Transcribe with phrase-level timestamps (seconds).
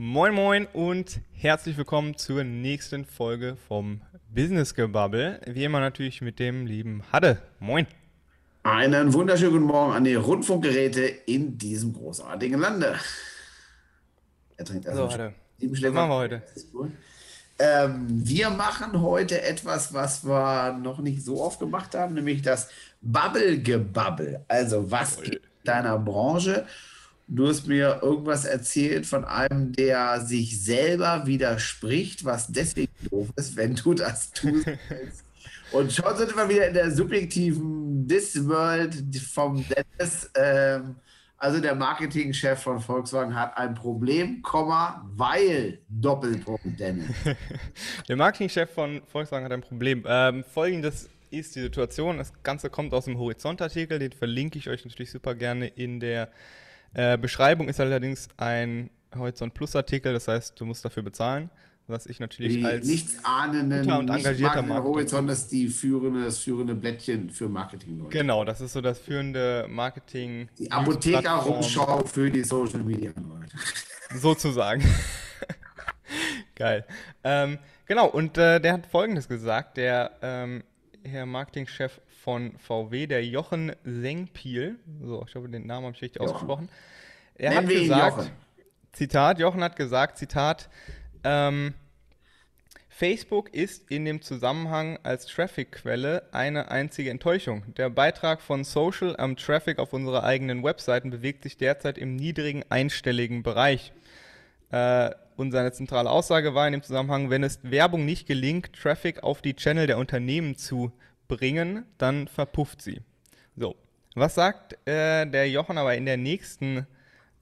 [0.00, 4.00] Moin Moin und herzlich willkommen zur nächsten Folge vom
[4.32, 5.40] Business Gebubble.
[5.44, 7.42] Wie immer natürlich mit dem lieben Hadde.
[7.58, 7.84] Moin.
[8.62, 12.94] Einen wunderschönen guten Morgen an die Rundfunkgeräte in diesem großartigen Lande.
[14.56, 15.34] Er trinkt also Hadde.
[15.62, 16.42] Was machen wir heute?
[17.58, 22.68] Ähm, wir machen heute etwas, was wir noch nicht so oft gemacht haben, nämlich das
[23.00, 24.44] Bubble-Gebubble.
[24.46, 26.66] Also was in deiner Branche
[27.30, 33.54] Du hast mir irgendwas erzählt von einem, der sich selber widerspricht, was deswegen doof ist,
[33.54, 34.66] wenn du das tust.
[35.72, 38.94] Und schon sind wir wieder in der subjektiven This-World
[39.30, 40.30] vom Dennis.
[40.34, 40.96] Ähm,
[41.36, 47.10] also der Marketingchef von Volkswagen hat ein Problem, weil Doppelpunkt Dennis.
[48.08, 50.02] der Marketingchef von Volkswagen hat ein Problem.
[50.06, 52.16] Ähm, Folgendes ist die Situation.
[52.16, 56.30] Das Ganze kommt aus dem Horizont-Artikel, den verlinke ich euch natürlich super gerne in der
[56.94, 61.50] äh, Beschreibung ist allerdings ein Horizont Plus Artikel, das heißt, du musst dafür bezahlen.
[61.86, 66.74] Was ich natürlich die als nichtsahnenden, und engagierter nicht Horizont ist die führende, das führende
[66.74, 68.02] Blättchen für Marketing.
[68.02, 68.10] -Leute.
[68.10, 70.50] Genau, das ist so das führende Marketing.
[70.58, 73.56] Die Apotheker-Rumschau für die Social Media Leute.
[74.14, 74.84] Sozusagen.
[76.56, 76.84] Geil.
[77.24, 80.64] Ähm, genau, und äh, der hat folgendes gesagt, der ähm,
[81.04, 84.78] Herr Marketingchef von VW, der Jochen Sengpiel.
[85.02, 86.34] So, ich hoffe, den Namen habe ich richtig Jochen.
[86.34, 86.68] ausgesprochen.
[87.36, 88.30] Er Nennen hat gesagt, Jochen.
[88.92, 90.68] Zitat, Jochen hat gesagt, Zitat,
[91.24, 91.72] ähm,
[92.90, 97.62] Facebook ist in dem Zusammenhang als Traffic-Quelle eine einzige Enttäuschung.
[97.78, 102.62] Der Beitrag von Social am Traffic auf unsere eigenen Webseiten bewegt sich derzeit im niedrigen
[102.68, 103.94] einstelligen Bereich.
[104.70, 109.22] Äh, und seine zentrale Aussage war in dem Zusammenhang, wenn es Werbung nicht gelingt, Traffic
[109.22, 110.92] auf die Channel der Unternehmen zu
[111.28, 113.00] bringen, dann verpufft sie.
[113.56, 113.76] So,
[114.14, 116.86] was sagt äh, der Jochen aber in der nächsten,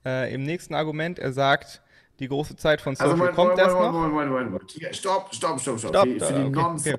[0.05, 1.19] äh, im nächsten Argument?
[1.19, 1.81] Er sagt,
[2.19, 3.91] die große Zeit von Social also, kommt erst noch.
[3.91, 4.71] Moment, Moment, Moment.
[4.71, 5.89] Hier, stopp, stopp, stopp, stopp.
[5.91, 6.95] Stopp, für, für die okay,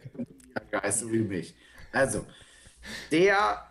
[0.54, 1.12] okay, okay.
[1.12, 1.54] wie mich.
[1.92, 2.24] Also,
[3.10, 3.64] der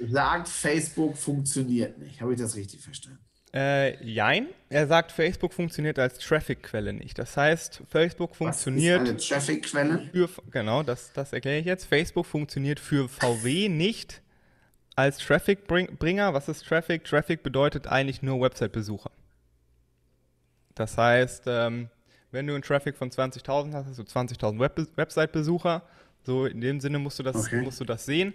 [0.00, 2.20] sagt, Facebook funktioniert nicht.
[2.20, 3.20] Habe ich das richtig verstanden?
[3.54, 4.48] Äh, jein.
[4.70, 7.18] Er sagt, Facebook funktioniert als Traffic-Quelle nicht.
[7.18, 9.02] Das heißt, Facebook funktioniert.
[9.02, 10.10] Was ist eine Traffic-Quelle?
[10.50, 11.84] Genau, das, das erkläre ich jetzt.
[11.84, 14.22] Facebook funktioniert für VW nicht
[14.96, 16.32] als Traffic-Bringer.
[16.32, 17.04] Was ist Traffic?
[17.04, 19.10] Traffic bedeutet eigentlich nur Website-Besucher.
[20.74, 21.90] Das heißt, ähm,
[22.30, 25.82] wenn du einen Traffic von 20.000 hast, hast du 20.000 Web Website-Besucher.
[26.24, 27.60] So in dem Sinne musst du das, okay.
[27.60, 28.32] musst du das sehen.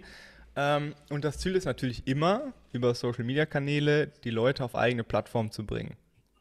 [0.58, 5.64] Ähm, und das Ziel ist natürlich immer, über Social-Media-Kanäle die Leute auf eigene Plattformen zu
[5.64, 5.94] bringen.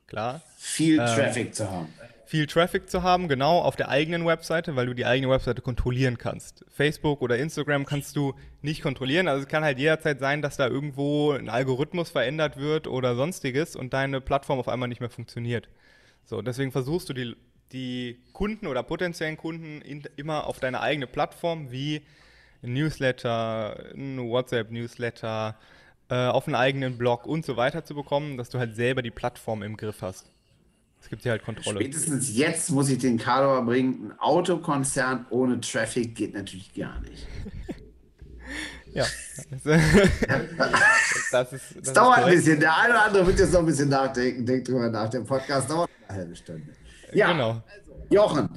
[0.08, 0.42] Klar.
[0.58, 1.94] Viel ähm, Traffic zu haben.
[2.26, 6.18] Viel Traffic zu haben, genau, auf der eigenen Webseite, weil du die eigene Webseite kontrollieren
[6.18, 6.66] kannst.
[6.70, 8.34] Facebook oder Instagram kannst du
[8.64, 9.28] nicht kontrollieren.
[9.28, 13.76] Also es kann halt jederzeit sein, dass da irgendwo ein Algorithmus verändert wird oder sonstiges
[13.76, 15.70] und deine Plattform auf einmal nicht mehr funktioniert.
[16.26, 17.36] So, deswegen versuchst du die,
[17.72, 22.02] die Kunden oder potenziellen Kunden in, immer auf deine eigene Plattform wie
[22.74, 25.56] Newsletter, ein WhatsApp-Newsletter,
[26.10, 29.12] äh, auf einen eigenen Blog und so weiter zu bekommen, dass du halt selber die
[29.12, 30.32] Plattform im Griff hast.
[31.02, 31.80] Es gibt hier halt Kontrolle.
[31.80, 34.12] Spätestens jetzt muss ich den Kador bringen.
[34.12, 37.28] Ein Autokonzern ohne Traffic geht natürlich gar nicht.
[38.94, 39.06] ja.
[39.64, 39.66] das,
[41.14, 41.50] ist, das,
[41.82, 42.60] das dauert ein bisschen.
[42.60, 44.46] Der eine oder andere wird jetzt noch ein bisschen nachdenken.
[44.46, 45.10] Denkt drüber nach.
[45.10, 46.74] Der Podcast dauert eine halbe Stunde.
[47.14, 47.50] Ja, genau.
[47.50, 48.50] Also, Jochen.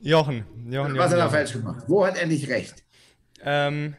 [0.00, 0.44] Jochen.
[0.68, 1.84] Jochen Was Jochen, hat er falsch gemacht?
[1.88, 2.85] Wo hat er nicht recht?
[3.46, 3.94] Ähm,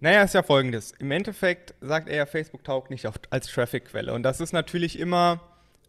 [0.00, 0.92] naja, ist ja folgendes.
[0.98, 4.12] Im Endeffekt sagt er ja, Facebook taugt nicht auf, als Traffic-Quelle.
[4.12, 5.40] Und das ist natürlich immer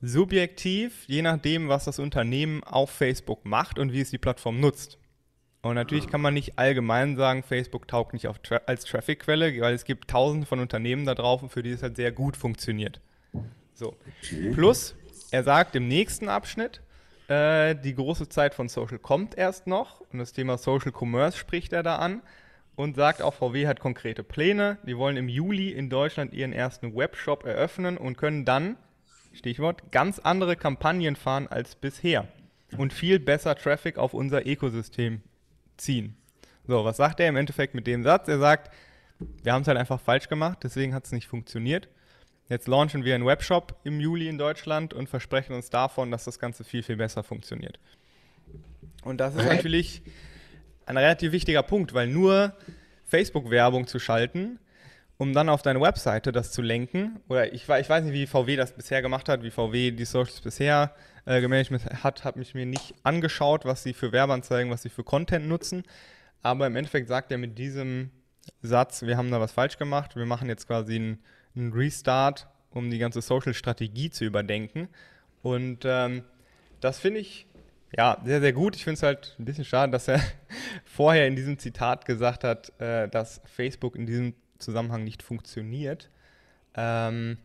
[0.01, 4.97] subjektiv, je nachdem, was das Unternehmen auf Facebook macht und wie es die Plattform nutzt.
[5.61, 9.83] Und natürlich kann man nicht allgemein sagen, Facebook taugt nicht Tra als Traffic-Quelle, weil es
[9.83, 13.01] gibt tausende von Unternehmen da drauf, für die es halt sehr gut funktioniert.
[13.73, 13.97] So.
[14.53, 14.95] Plus,
[15.31, 16.81] er sagt im nächsten Abschnitt,
[17.27, 21.73] äh, die große Zeit von Social kommt erst noch und das Thema Social Commerce spricht
[21.73, 22.21] er da an
[22.75, 24.77] und sagt auch, VW hat konkrete Pläne.
[24.85, 28.77] Die wollen im Juli in Deutschland ihren ersten Webshop eröffnen und können dann,
[29.33, 32.27] Stichwort, ganz andere Kampagnen fahren als bisher
[32.77, 35.21] und viel besser Traffic auf unser Ökosystem
[35.77, 36.15] ziehen.
[36.67, 38.27] So, was sagt er im Endeffekt mit dem Satz?
[38.27, 38.73] Er sagt,
[39.43, 41.87] wir haben es halt einfach falsch gemacht, deswegen hat es nicht funktioniert.
[42.49, 46.39] Jetzt launchen wir einen Webshop im Juli in Deutschland und versprechen uns davon, dass das
[46.39, 47.79] Ganze viel, viel besser funktioniert.
[49.03, 50.01] Und das ist natürlich
[50.85, 52.53] ein relativ wichtiger Punkt, weil nur
[53.05, 54.59] Facebook-Werbung zu schalten,
[55.17, 58.55] um dann auf deine Webseite das zu lenken, oder ich, ich weiß nicht, wie VW
[58.55, 60.93] das bisher gemacht hat, wie VW die Socials bisher
[61.25, 61.71] äh, gemanagt
[62.03, 65.83] hat, habe mich mir nicht angeschaut, was sie für Werbeanzeigen, was sie für Content nutzen,
[66.41, 68.11] aber im Endeffekt sagt er mit diesem
[68.61, 71.19] Satz, wir haben da was falsch gemacht, wir machen jetzt quasi einen,
[71.55, 74.89] einen Restart, um die ganze Social-Strategie zu überdenken.
[75.41, 76.23] Und ähm,
[76.81, 77.47] das finde ich
[77.97, 78.75] ja sehr, sehr gut.
[78.75, 80.21] Ich finde es halt ein bisschen schade, dass er
[80.85, 86.09] vorher in diesem Zitat gesagt hat, äh, dass Facebook in diesem Zusammenhang nicht funktioniert.
[86.75, 87.37] Ähm,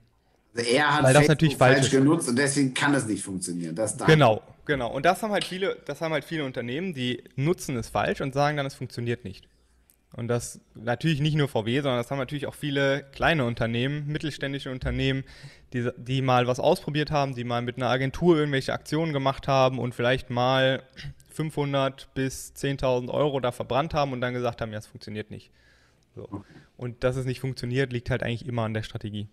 [0.55, 3.75] also er hat weil das natürlich falsch, falsch genutzt und deswegen kann es nicht funktionieren.
[3.77, 4.93] Das genau, genau.
[4.93, 8.35] Und das haben halt viele, das haben halt viele Unternehmen, die nutzen es falsch und
[8.35, 9.47] sagen dann, es funktioniert nicht.
[10.13, 14.71] Und das natürlich nicht nur VW, sondern das haben natürlich auch viele kleine Unternehmen, mittelständische
[14.71, 15.23] Unternehmen,
[15.73, 19.79] die, die mal was ausprobiert haben, die mal mit einer Agentur irgendwelche Aktionen gemacht haben
[19.79, 20.83] und vielleicht mal
[21.31, 25.53] 500 bis 10.000 Euro da verbrannt haben und dann gesagt haben, ja, es funktioniert nicht.
[26.17, 26.45] So.
[26.77, 29.29] Und dass es nicht funktioniert, liegt halt eigentlich immer an der Strategie.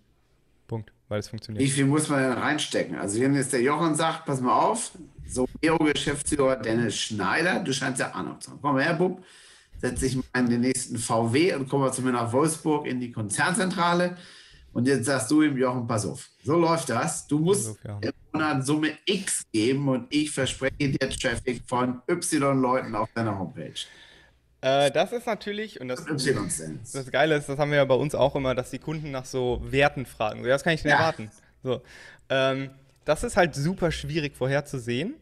[0.67, 1.63] Punkt, weil es funktioniert.
[1.63, 2.97] Wie viel muss man denn reinstecken?
[2.97, 4.91] Also wenn jetzt der Jochen sagt, pass mal auf,
[5.25, 8.59] so geschäftsführer Dennis Schneider, du scheinst ja Ahnung zu haben.
[8.61, 9.23] Komm mal her, Bub,
[9.79, 13.11] setze ich mal in den nächsten VW und komme zu mir nach Wolfsburg in die
[13.11, 14.17] Konzernzentrale.
[14.73, 16.29] Und jetzt sagst du ihm, Jochen, pass auf.
[16.43, 17.25] So läuft das.
[17.27, 17.99] Du musst auf, ja.
[18.01, 23.37] im Monat Summe X geben und ich verspreche dir Traffic von Y Leuten auf deiner
[23.39, 23.73] Homepage.
[24.61, 28.15] Äh, das ist natürlich, und das, das Geile ist, das haben wir ja bei uns
[28.15, 30.43] auch immer, dass die Kunden nach so Werten fragen.
[30.43, 30.97] So, das kann ich denn ja.
[30.97, 31.31] erwarten.
[31.63, 31.81] So,
[32.29, 32.69] ähm,
[33.05, 35.15] das ist halt super schwierig vorherzusehen.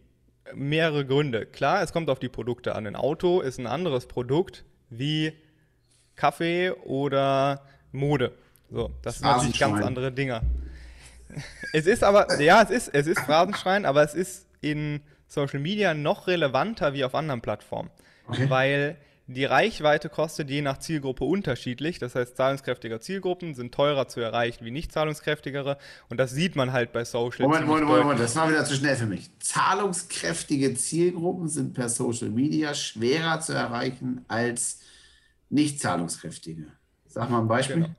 [0.54, 1.46] Mehrere Gründe.
[1.46, 2.86] Klar, es kommt auf die Produkte an.
[2.86, 5.34] Ein Auto ist ein anderes Produkt wie
[6.16, 7.62] Kaffee oder
[7.92, 8.32] Mode.
[8.70, 10.42] So, das sind natürlich ganz andere Dinge.
[11.74, 15.94] Es ist aber, ja, es ist, es ist Phrasenschrein, aber es ist in Social Media
[15.94, 17.90] noch relevanter wie auf anderen Plattformen.
[18.28, 18.50] Okay.
[18.50, 21.98] Weil die Reichweite kostet je nach Zielgruppe unterschiedlich.
[21.98, 25.78] Das heißt, zahlungskräftige Zielgruppen sind teurer zu erreichen wie nicht zahlungskräftigere.
[26.10, 27.48] Und das sieht man halt bei Social.
[27.48, 29.32] Moment, Moment, Moment, Moment, das war wieder zu schnell für mich.
[29.40, 34.82] Zahlungskräftige Zielgruppen sind per Social Media schwerer zu erreichen als
[35.50, 36.68] nicht zahlungskräftige.
[37.08, 37.78] Sag mal ein Beispiel.
[37.78, 37.96] Genau.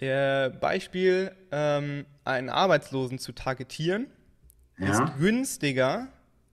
[0.00, 4.06] Äh, Beispiel, ähm, einen Arbeitslosen zu targetieren,
[4.78, 5.06] ja.
[5.06, 6.06] ist günstiger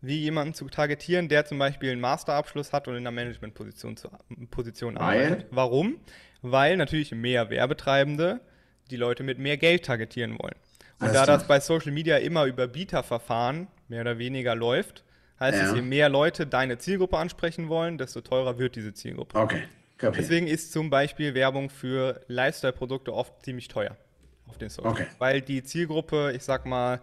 [0.06, 3.96] wie jemanden zu targetieren, der zum Beispiel einen Masterabschluss hat und in einer Managementposition
[4.52, 5.48] Position arbeitet.
[5.52, 6.00] Warum?
[6.42, 8.42] Weil natürlich mehr Werbetreibende
[8.92, 10.56] die Leute mit mehr Geld targetieren wollen.
[11.00, 15.04] Und da das bei Social Media immer über Bieterverfahren mehr oder weniger läuft,
[15.40, 15.70] heißt ja.
[15.70, 19.38] es, je mehr Leute deine Zielgruppe ansprechen wollen, desto teurer wird diese Zielgruppe.
[19.38, 19.64] Okay.
[19.98, 20.22] Kapier.
[20.22, 23.96] Deswegen ist zum Beispiel Werbung für Lifestyle-Produkte oft ziemlich teuer
[24.48, 24.92] auf den Social.
[24.92, 25.08] Okay.
[25.20, 27.02] Weil die Zielgruppe, ich sag mal,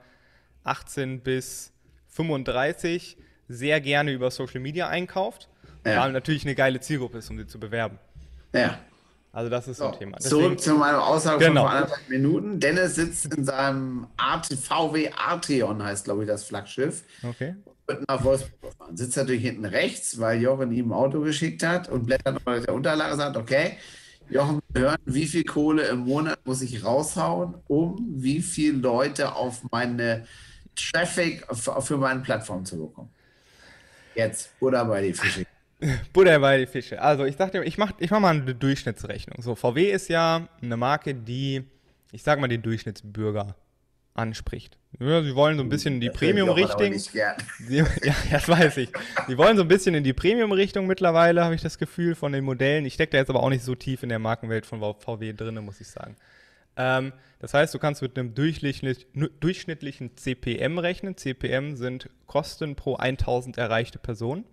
[0.64, 1.72] 18 bis
[2.12, 3.16] 35
[3.48, 5.48] sehr gerne über Social Media einkauft,
[5.84, 6.02] ja.
[6.02, 7.98] weil natürlich eine geile Zielgruppe ist, um sie zu bewerben.
[8.54, 8.78] Ja.
[9.32, 10.18] Also das ist so, ein Thema.
[10.18, 11.62] Deswegen, zurück zu meiner Aussage genau.
[11.62, 12.60] von vor anderthalb Minuten.
[12.60, 17.02] Dennis sitzt in seinem Art, VW Arteon, heißt glaube ich das Flaggschiff.
[17.22, 17.54] Okay.
[17.86, 18.96] Und nach Wolfsburg fahren.
[18.96, 22.74] Sitzt natürlich hinten rechts, weil Jochen ihm ein Auto geschickt hat und blättert nochmal der
[22.74, 23.78] Unterlage und sagt, okay,
[24.28, 29.62] Jochen, hören, wie viel Kohle im Monat muss ich raushauen, um wie viele Leute auf
[29.70, 30.26] meine
[30.90, 31.46] Traffic
[31.80, 33.10] für meine Plattform zu bekommen.
[34.14, 35.46] Jetzt, Buddha bei die Fische.
[36.12, 37.00] Buddha bei die Fische.
[37.00, 39.42] Also ich dachte, ich mache ich mach mal eine Durchschnittsrechnung.
[39.42, 41.64] So, VW ist ja eine Marke, die,
[42.12, 43.56] ich sag mal, den Durchschnittsbürger
[44.14, 44.78] anspricht.
[45.00, 46.92] Ja, sie wollen so ein bisschen in die Premium-Richtung.
[47.68, 48.90] Ja, das weiß ich.
[49.26, 52.44] Sie wollen so ein bisschen in die Premium-Richtung mittlerweile, habe ich das Gefühl, von den
[52.44, 52.84] Modellen.
[52.84, 55.54] Ich stecke da jetzt aber auch nicht so tief in der Markenwelt von VW drin,
[55.64, 56.16] muss ich sagen.
[56.76, 61.16] Ähm, das heißt, du kannst mit einem durchschnittlichen CPM rechnen.
[61.16, 64.44] CPM sind Kosten pro 1000 erreichte Personen.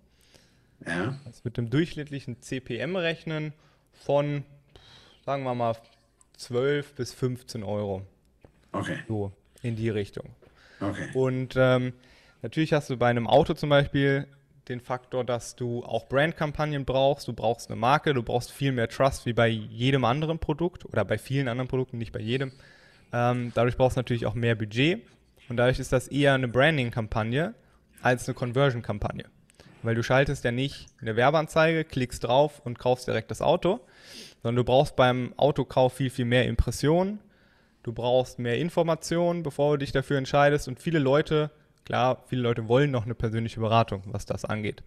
[0.86, 1.18] Ja.
[1.24, 3.52] Also mit einem durchschnittlichen CPM rechnen
[3.92, 4.44] von,
[5.24, 5.76] sagen wir mal,
[6.36, 8.02] 12 bis 15 Euro.
[8.72, 8.98] Okay.
[9.08, 10.30] So, in die Richtung.
[10.80, 11.10] Okay.
[11.14, 11.92] Und ähm,
[12.42, 14.26] natürlich hast du bei einem Auto zum Beispiel
[14.70, 18.88] den Faktor, dass du auch Brandkampagnen brauchst, du brauchst eine Marke, du brauchst viel mehr
[18.88, 22.52] Trust wie bei jedem anderen Produkt oder bei vielen anderen Produkten, nicht bei jedem.
[23.12, 25.02] Ähm, dadurch brauchst du natürlich auch mehr Budget
[25.48, 27.54] und dadurch ist das eher eine Branding-Kampagne
[28.00, 29.24] als eine Conversion-Kampagne.
[29.82, 33.80] Weil du schaltest ja nicht eine Werbeanzeige, klickst drauf und kaufst direkt das Auto,
[34.42, 37.18] sondern du brauchst beim Autokauf viel, viel mehr Impressionen,
[37.82, 41.50] du brauchst mehr Informationen, bevor du dich dafür entscheidest und viele Leute
[41.90, 44.84] Klar, viele Leute wollen noch eine persönliche Beratung, was das angeht.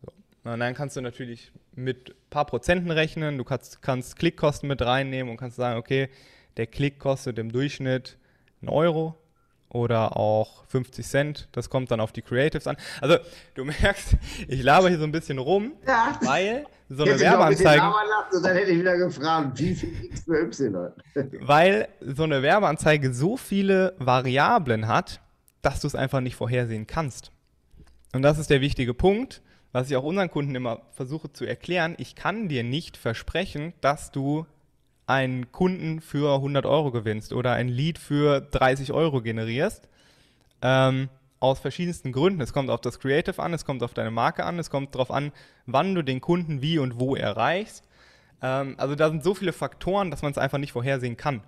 [0.00, 0.50] So.
[0.50, 4.80] Und dann kannst du natürlich mit ein paar Prozenten rechnen, du kannst, kannst Klickkosten mit
[4.80, 6.08] reinnehmen und kannst sagen, okay,
[6.56, 8.16] der Klick kostet im Durchschnitt
[8.62, 9.18] einen Euro
[9.68, 11.48] oder auch 50 Cent.
[11.52, 12.78] Das kommt dann auf die Creatives an.
[13.02, 13.18] Also
[13.54, 14.16] du merkst,
[14.48, 16.18] ich laber hier so ein bisschen rum, ja.
[16.22, 17.82] weil so eine Werbeanzeige.
[17.82, 20.92] Lassen, dann hätte ich wieder gefragt, wie viel X für Y.
[21.42, 25.20] weil so eine Werbeanzeige so viele Variablen hat,
[25.66, 27.32] dass du es einfach nicht vorhersehen kannst.
[28.12, 29.42] Und das ist der wichtige Punkt,
[29.72, 31.96] was ich auch unseren Kunden immer versuche zu erklären.
[31.98, 34.46] Ich kann dir nicht versprechen, dass du
[35.08, 39.88] einen Kunden für 100 Euro gewinnst oder ein Lead für 30 Euro generierst.
[40.62, 41.08] Ähm,
[41.40, 42.40] aus verschiedensten Gründen.
[42.40, 45.10] Es kommt auf das Creative an, es kommt auf deine Marke an, es kommt darauf
[45.10, 45.32] an,
[45.66, 47.84] wann du den Kunden wie und wo erreichst.
[48.40, 51.42] Ähm, also da sind so viele Faktoren, dass man es einfach nicht vorhersehen kann.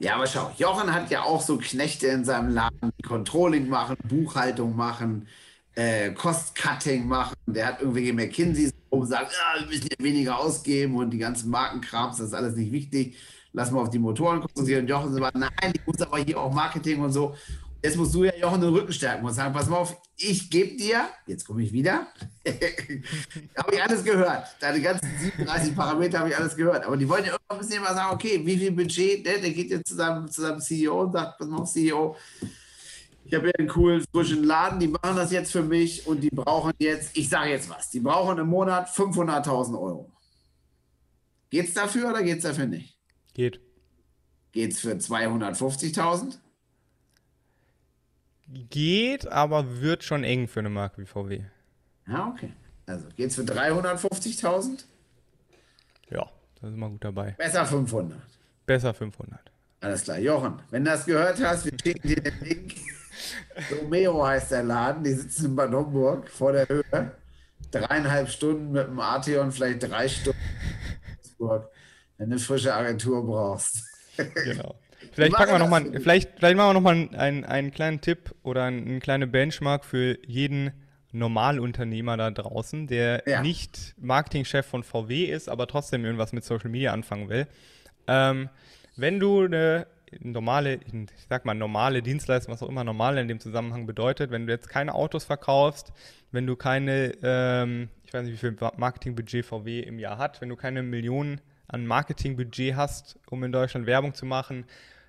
[0.00, 3.96] Ja, aber schau, Jochen hat ja auch so Knechte in seinem Laden, die Controlling machen,
[4.04, 5.26] Buchhaltung machen,
[5.74, 7.34] äh, Cost-Cutting machen.
[7.46, 11.50] Der hat irgendwelche McKinseys, wo sagt, ja, wir müssen hier weniger ausgeben und die ganzen
[11.50, 13.16] Markenkrams, das ist alles nicht wichtig.
[13.52, 14.86] Lass mal auf die Motoren konzentrieren.
[14.86, 17.34] Jochen sagt, nein, ich muss aber hier auch Marketing und so.
[17.82, 20.76] Jetzt musst du ja Jochen den Rücken stärken und sagen, pass mal auf, ich gebe
[20.76, 22.08] dir, jetzt komme ich wieder,
[23.56, 24.48] habe ich alles gehört.
[24.58, 26.84] Deine ganzen 37 Parameter habe ich alles gehört.
[26.84, 29.40] Aber die wollen ja irgendwann müssen immer sagen, okay, wie viel Budget, ne?
[29.40, 32.16] der geht jetzt zu seinem, zu seinem CEO und sagt, pass mal auf, CEO,
[33.24, 36.30] ich habe hier einen coolen, frischen Laden, die machen das jetzt für mich und die
[36.30, 40.10] brauchen jetzt, ich sage jetzt was, die brauchen im Monat 500.000 Euro.
[41.50, 42.98] Geht es dafür oder geht es dafür nicht?
[43.34, 43.60] Geht.
[44.50, 46.38] Geht es für 250.000?
[48.70, 51.42] Geht, aber wird schon eng für eine Marke wie VW.
[52.06, 52.52] Ja, okay.
[52.86, 54.84] Also geht es für 350.000?
[56.10, 56.26] Ja,
[56.60, 57.32] da sind wir gut dabei.
[57.32, 58.18] Besser 500.
[58.64, 59.38] Besser 500.
[59.80, 60.18] Alles klar.
[60.18, 62.74] Jochen, wenn du das gehört hast, wir schicken dir den Link.
[63.82, 67.12] Romeo heißt der Laden, die sitzen in Bad Homburg vor der Höhe.
[67.70, 70.38] Dreieinhalb Stunden mit dem Arteon, vielleicht drei Stunden
[71.38, 73.84] wenn du eine frische Agentur brauchst.
[74.16, 74.74] Genau.
[75.18, 78.64] Vielleicht, packen wir noch mal, vielleicht, vielleicht machen wir nochmal einen, einen kleinen Tipp oder
[78.64, 80.72] eine kleine Benchmark für jeden
[81.10, 83.42] Normalunternehmer da draußen, der ja.
[83.42, 87.46] nicht Marketingchef von VW ist, aber trotzdem irgendwas mit Social Media anfangen will.
[88.06, 88.48] Ähm,
[88.96, 89.86] wenn du eine
[90.20, 94.46] normale, ich sag mal normale Dienstleistung, was auch immer normal in dem Zusammenhang bedeutet, wenn
[94.46, 95.92] du jetzt keine Autos verkaufst,
[96.30, 100.48] wenn du keine, ähm, ich weiß nicht, wie viel Marketingbudget VW im Jahr hat, wenn
[100.48, 104.64] du keine Millionen an Marketingbudget hast, um in Deutschland Werbung zu machen,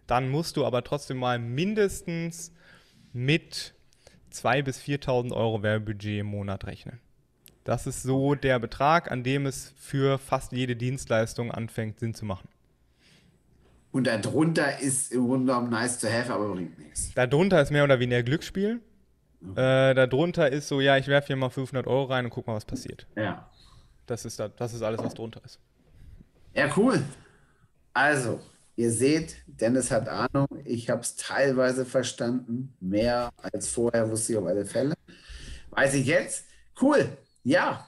[0.10, 2.54] dann musst du aber trotzdem mal mindestens
[3.14, 3.74] mit
[4.32, 7.00] 2.000 bis 4.000 Euro Werbebudget im Monat rechnen.
[7.64, 12.26] Das ist so der Betrag, an dem es für fast jede Dienstleistung anfängt, Sinn zu
[12.26, 12.50] machen.
[13.92, 17.14] Und darunter ist im Grunde genommen nice to have, aber bringt nichts.
[17.14, 18.82] Darunter ist mehr oder weniger Glücksspiel.
[19.42, 19.92] Okay.
[19.92, 22.56] Äh, darunter ist so, ja, ich werfe hier mal 500 Euro rein und guck mal,
[22.56, 23.08] was passiert.
[23.16, 23.50] Ja.
[24.06, 25.60] Das ist, da, das ist alles, was drunter ist.
[26.54, 27.04] Ja, cool.
[27.94, 28.40] Also,
[28.80, 30.48] ihr seht, Dennis hat Ahnung.
[30.64, 32.74] Ich habe es teilweise verstanden.
[32.80, 34.96] Mehr als vorher wusste ich auf alle Fälle.
[35.72, 36.46] Weiß ich jetzt.
[36.82, 37.10] Cool.
[37.44, 37.86] Ja.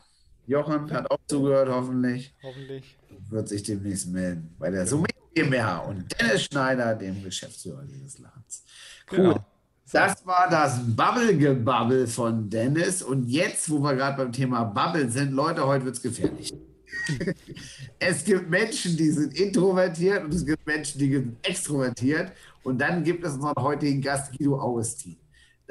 [0.48, 2.36] Jochen hat auch zugehört, hoffentlich.
[2.44, 2.98] Hoffentlich.
[3.30, 8.64] Wird sich demnächst melden bei der Summe GmbH und Dennis Schneider, dem Geschäftsführer dieses Ladens.
[9.10, 9.18] Cool.
[9.18, 9.46] Genau.
[9.94, 13.02] Das war das Bubble-Gebubble von Dennis.
[13.02, 16.54] Und jetzt, wo wir gerade beim Thema Bubble sind, Leute, heute wird es gefährlich.
[18.00, 22.32] es gibt Menschen, die sind introvertiert und es gibt Menschen, die sind extrovertiert.
[22.64, 25.18] Und dann gibt es unseren heutigen Gast Guido Augustin.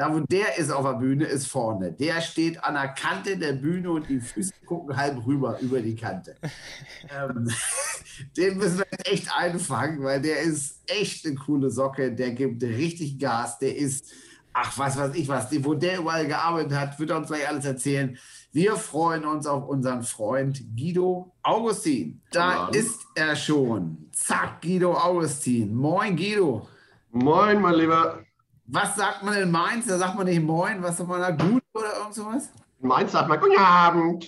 [0.01, 1.93] Da, wo der ist auf der Bühne, ist vorne.
[1.93, 5.95] Der steht an der Kante der Bühne und die Füße gucken halb rüber über die
[5.95, 6.37] Kante.
[7.15, 7.51] ähm,
[8.37, 12.13] den müssen wir jetzt echt einfangen, weil der ist echt eine coole Socke.
[12.13, 13.59] Der gibt richtig Gas.
[13.59, 14.07] Der ist,
[14.55, 17.67] ach, was weiß ich was, wo der überall gearbeitet hat, wird er uns gleich alles
[17.67, 18.17] erzählen.
[18.53, 22.21] Wir freuen uns auf unseren Freund Guido Augustin.
[22.33, 24.09] Da ist er schon.
[24.13, 25.73] Zack, Guido Augustin.
[25.73, 26.67] Moin, Guido.
[27.13, 28.25] Moin, mein Lieber.
[28.67, 29.87] Was sagt man in Mainz?
[29.87, 31.31] Da sagt man nicht Moin, was sagt man da?
[31.31, 32.51] Gut oder irgend sowas?
[32.81, 34.27] In Mainz sagt man Guten Abend.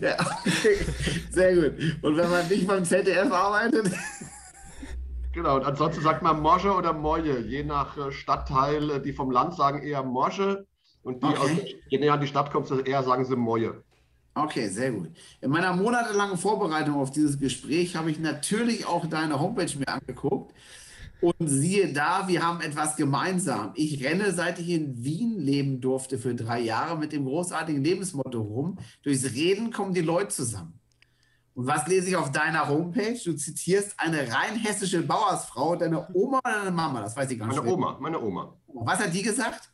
[0.00, 0.16] ja,
[1.30, 1.74] sehr gut.
[2.02, 3.92] Und wenn man nicht beim ZDF arbeitet?
[5.32, 8.90] Genau, und ansonsten sagt man Mosche oder Moje, je nach äh, Stadtteil.
[8.90, 10.66] Äh, die vom Land sagen eher Mosche
[11.02, 11.38] und die, okay.
[11.38, 11.50] aus,
[11.88, 13.82] je näher an die Stadt kommt, eher sagen sie Moje.
[14.34, 15.10] Okay, sehr gut.
[15.40, 20.54] In meiner monatelangen Vorbereitung auf dieses Gespräch habe ich natürlich auch deine Homepage mir angeguckt.
[21.20, 23.72] Und siehe da, wir haben etwas gemeinsam.
[23.74, 28.40] Ich renne, seit ich in Wien leben durfte für drei Jahre, mit dem großartigen Lebensmotto
[28.40, 28.78] rum.
[29.02, 30.78] Durchs Reden kommen die Leute zusammen.
[31.58, 33.18] Und was lese ich auf deiner Homepage?
[33.24, 37.00] Du zitierst eine rein hessische Bauersfrau, deine Oma oder deine Mama?
[37.00, 37.56] Das weiß ich gar nicht.
[37.56, 38.54] Meine Oma, meine Oma.
[38.68, 39.68] Was hat die gesagt?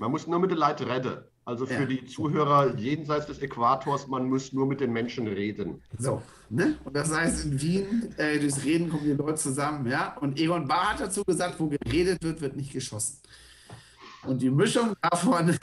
[0.00, 1.18] Man muss nur mit den Leuten reden.
[1.44, 1.84] Also für ja.
[1.84, 5.80] die Zuhörer jenseits des Äquators, man muss nur mit den Menschen reden.
[5.96, 6.76] So, ne?
[6.82, 10.16] Und das heißt, in Wien, äh, durchs Reden kommen die Leute zusammen, ja?
[10.16, 13.20] Und Egon Bahr hat dazu gesagt, wo geredet wird, wird nicht geschossen.
[14.24, 15.56] Und die Mischung davon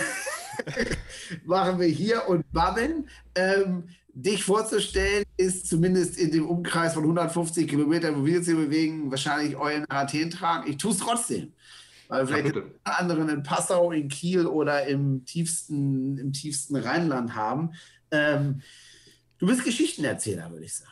[1.46, 3.10] machen wir hier und babbeln.
[3.36, 8.56] Ähm, dich vorzustellen, ist zumindest in dem Umkreis von 150 Kilometern, wo wir uns hier
[8.56, 10.70] bewegen, wahrscheinlich euren Athen tragen.
[10.70, 11.54] Ich tue es trotzdem.
[12.08, 17.74] Weil vielleicht ja, anderen in Passau, in Kiel oder im tiefsten, im tiefsten Rheinland haben.
[18.12, 18.62] Ähm,
[19.38, 20.92] du bist Geschichtenerzähler, würde ich sagen.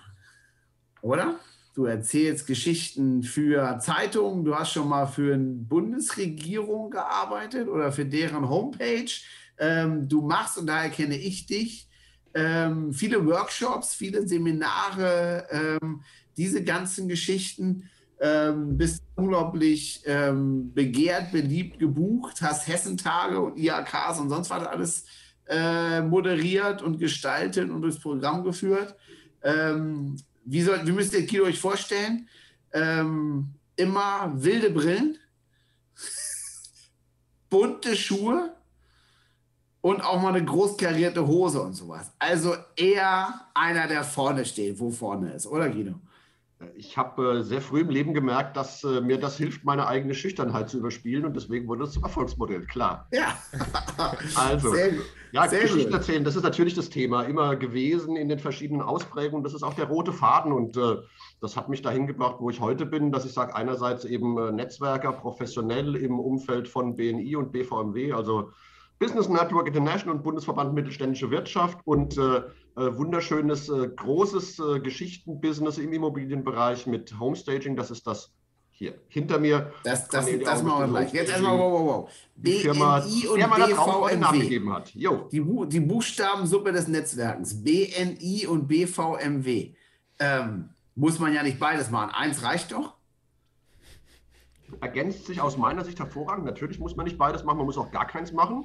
[1.02, 1.40] Oder?
[1.74, 8.06] du erzählst Geschichten für Zeitungen, du hast schon mal für eine Bundesregierung gearbeitet oder für
[8.06, 9.12] deren Homepage.
[9.58, 11.88] Ähm, du machst, und daher kenne ich dich,
[12.34, 16.02] ähm, viele Workshops, viele Seminare, ähm,
[16.38, 17.90] diese ganzen Geschichten.
[18.20, 25.06] Ähm, bist unglaublich ähm, begehrt, beliebt, gebucht, hast Hessentage und IAKs und sonst was alles
[25.48, 28.96] äh, moderiert und gestaltet und durchs Programm geführt.
[29.44, 32.30] Ähm, wie, soll, wie müsst ihr Kilo euch vorstellen?
[32.72, 35.18] Ähm, immer wilde Brillen,
[37.50, 38.56] bunte Schuhe
[39.84, 42.10] und auch mal eine großkarierte Hose und sowas.
[42.18, 45.96] Also eher einer, der vorne steht, wo vorne ist, oder Guido?
[46.78, 50.14] Ich habe äh, sehr früh im Leben gemerkt, dass äh, mir das hilft, meine eigene
[50.14, 53.10] Schüchternheit zu überspielen und deswegen wurde es zum Erfolgsmodell, klar.
[53.12, 53.38] Ja.
[54.38, 54.94] also, sehr
[55.34, 56.00] ja, sehr Geschichten gut.
[56.00, 59.44] erzählen, das ist natürlich das Thema immer gewesen in den verschiedenen Ausprägungen.
[59.44, 60.96] Das ist auch der rote Faden und äh,
[61.42, 64.54] das hat mich dahin gebracht, wo ich heute bin, dass ich sage, einerseits eben äh,
[64.54, 68.54] Netzwerker, professionell im Umfeld von BNI und BVMW, also
[69.04, 72.44] Business Network International und Bundesverband Mittelständische Wirtschaft und äh, äh,
[72.76, 77.76] wunderschönes, äh, großes äh, Geschichtenbusiness im Immobilienbereich mit Homestaging.
[77.76, 78.32] Das ist das
[78.72, 79.74] hier hinter mir.
[79.84, 81.12] Das, das, das machen wir gleich.
[81.12, 82.12] Jetzt erstmal, wow, wow, wow.
[82.36, 84.70] Die Firma, und BVMW.
[84.72, 84.96] Hat.
[84.96, 85.28] Jo.
[85.30, 87.62] Die, die Buchstabensuppe des Netzwerkens.
[87.62, 89.74] BNI und BVMW.
[90.20, 92.12] Ähm, muss man ja nicht beides machen.
[92.12, 92.94] Eins reicht doch
[94.82, 96.46] ergänzt sich aus meiner Sicht hervorragend.
[96.46, 98.64] Natürlich muss man nicht beides machen, man muss auch gar keins machen.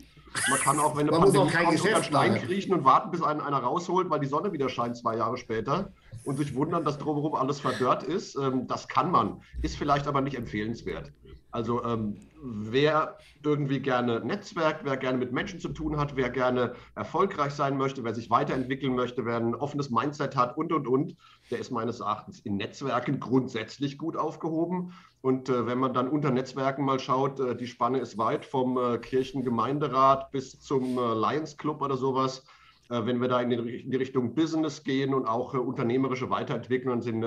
[0.51, 3.41] Man kann auch, wenn eine man Pandemie kommt, unter Stein kriechen und warten, bis einen
[3.41, 5.93] einer rausholt, weil die Sonne wieder scheint zwei Jahre später
[6.25, 8.37] und sich wundern, dass drumherum alles verdörrt ist.
[8.37, 11.13] Ähm, das kann man, ist vielleicht aber nicht empfehlenswert.
[11.51, 16.75] Also ähm, wer irgendwie gerne netzwerkt, wer gerne mit Menschen zu tun hat, wer gerne
[16.95, 21.17] erfolgreich sein möchte, wer sich weiterentwickeln möchte, wer ein offenes Mindset hat und, und, und,
[21.51, 24.93] der ist meines Erachtens in Netzwerken grundsätzlich gut aufgehoben.
[25.21, 28.79] Und äh, wenn man dann unter Netzwerken mal schaut, äh, die Spanne ist weit vom
[28.79, 32.45] äh, Kirchengemeinderat bis zum äh, Lions Club oder sowas.
[32.89, 36.31] Äh, wenn wir da in, den, in, die Richtung Business gehen und auch äh, unternehmerische
[36.31, 37.25] Weiterentwicklung, sind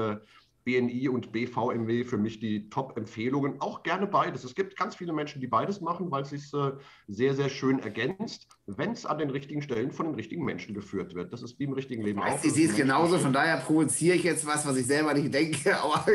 [0.64, 3.60] BNI und BVMW für mich die Top-Empfehlungen.
[3.60, 4.44] Auch gerne beides.
[4.44, 6.72] Es gibt ganz viele Menschen, die beides machen, weil es sich äh,
[7.08, 11.16] sehr, sehr schön ergänzt, wenn es an den richtigen Stellen von den richtigen Menschen geführt
[11.16, 11.34] wird.
[11.34, 12.44] Das ist wie im richtigen Leben auch.
[12.44, 15.78] Ich sehe es genauso, von daher provoziere ich jetzt was, was ich selber nicht denke.
[15.82, 16.06] Aber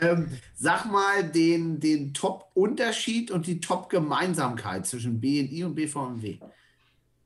[0.00, 6.38] ähm, sag mal den, den Top-Unterschied und die Top-Gemeinsamkeit zwischen BNI und BVMW.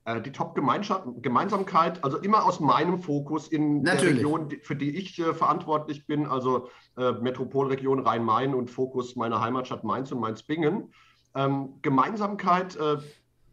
[0.05, 4.01] Äh, die Top-Gemeinsamkeit, also immer aus meinem Fokus in Natürlich.
[4.01, 9.40] der Region, für die ich äh, verantwortlich bin, also äh, Metropolregion Rhein-Main und Fokus meiner
[9.40, 10.93] Heimatstadt Mainz und Mainz-Bingen.
[11.35, 12.99] Ähm, Gemeinsamkeit, äh,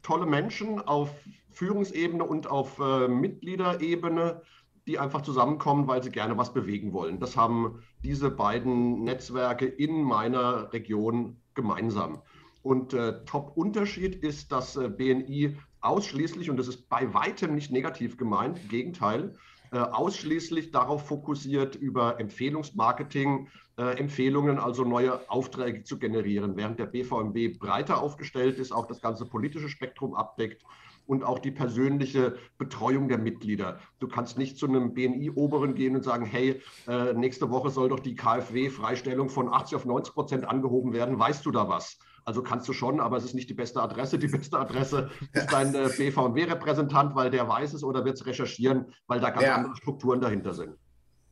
[0.04, 1.10] tolle Menschen auf
[1.52, 4.42] Führungsebene und auf äh, Mitgliederebene,
[4.88, 7.20] die einfach zusammenkommen, weil sie gerne was bewegen wollen.
[7.20, 12.22] Das haben diese beiden Netzwerke in meiner Region gemeinsam.
[12.62, 18.18] Und äh, Top-Unterschied ist, dass äh, BNI ausschließlich, und das ist bei weitem nicht negativ
[18.18, 19.36] gemeint, im Gegenteil,
[19.72, 26.88] äh, ausschließlich darauf fokussiert, über Empfehlungsmarketing, äh, Empfehlungen, also neue Aufträge zu generieren, während der
[26.88, 30.64] BVMW breiter aufgestellt ist, auch das ganze politische Spektrum abdeckt
[31.08, 33.80] und auch die persönliche Betreuung der Mitglieder.
[34.00, 38.00] Du kannst nicht zu einem BNI-Oberen gehen und sagen, hey, äh, nächste Woche soll doch
[38.00, 41.98] die KfW-Freistellung von 80 auf 90 Prozent angehoben werden, weißt du da was?
[42.24, 44.20] Also kannst du schon, aber es ist nicht die beste Adresse.
[44.20, 48.94] Die beste Adresse ist dein äh, BVMW-Repräsentant, weil der weiß es oder wird es recherchieren,
[49.08, 49.56] weil da ganz ja.
[49.56, 50.76] andere Strukturen dahinter sind.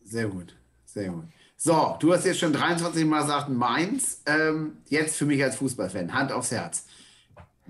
[0.03, 1.25] Sehr gut, sehr gut.
[1.55, 4.23] So, du hast jetzt schon 23 Mal gesagt, Mainz.
[4.25, 6.85] Ähm, jetzt für mich als Fußballfan, Hand aufs Herz.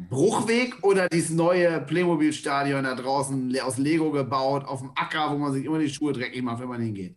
[0.10, 5.52] Bruchweg oder dieses neue Playmobil-Stadion da draußen aus Lego gebaut, auf dem Acker, wo man
[5.52, 7.16] sich immer die Schuhe dreckig macht, wenn man hingeht?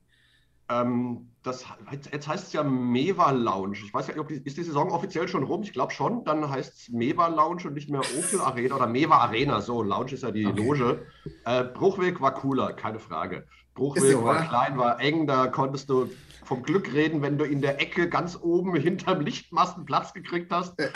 [0.68, 1.64] Ähm, das,
[2.12, 3.79] jetzt heißt es ja Meva Lounge.
[3.85, 5.62] Ich weiß ja nicht, ist die Saison offiziell schon rum?
[5.62, 6.25] Ich glaube schon.
[6.25, 9.61] Dann heißt es Meva Lounge und nicht mehr Opel Arena oder Meva Arena.
[9.61, 10.62] So, Lounge ist ja die okay.
[10.62, 11.07] Loge.
[11.44, 13.46] Äh, Bruchweg war cooler, keine Frage.
[13.75, 14.44] Bruchweg so, war oder?
[14.44, 15.27] klein, war eng.
[15.27, 16.09] Da konntest du
[16.44, 20.79] vom Glück reden, wenn du in der Ecke ganz oben hinterm Lichtmasten Platz gekriegt hast
[20.79, 20.90] äh.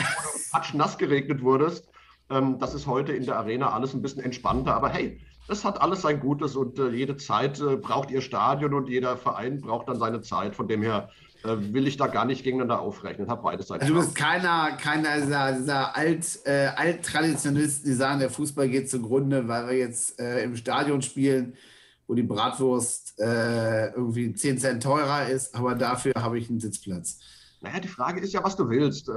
[0.52, 1.88] und nass geregnet wurdest.
[2.30, 4.74] Ähm, das ist heute in der Arena alles ein bisschen entspannter.
[4.74, 8.74] Aber hey, es hat alles sein Gutes und äh, jede Zeit äh, braucht ihr Stadion
[8.74, 10.56] und jeder Verein braucht dann seine Zeit.
[10.56, 11.10] Von dem her
[11.44, 13.28] äh, will ich da gar nicht gegeneinander aufrechnen.
[13.28, 18.20] Hat beides seine Also du bist keiner, keiner dieser, dieser Alt, äh, Alt-Traditionalisten, die sagen,
[18.20, 21.54] der Fußball geht zugrunde, weil wir jetzt äh, im Stadion spielen,
[22.06, 27.20] wo die Bratwurst äh, irgendwie 10 Cent teurer ist, aber dafür habe ich einen Sitzplatz.
[27.60, 29.10] Naja, die Frage ist ja, was du willst.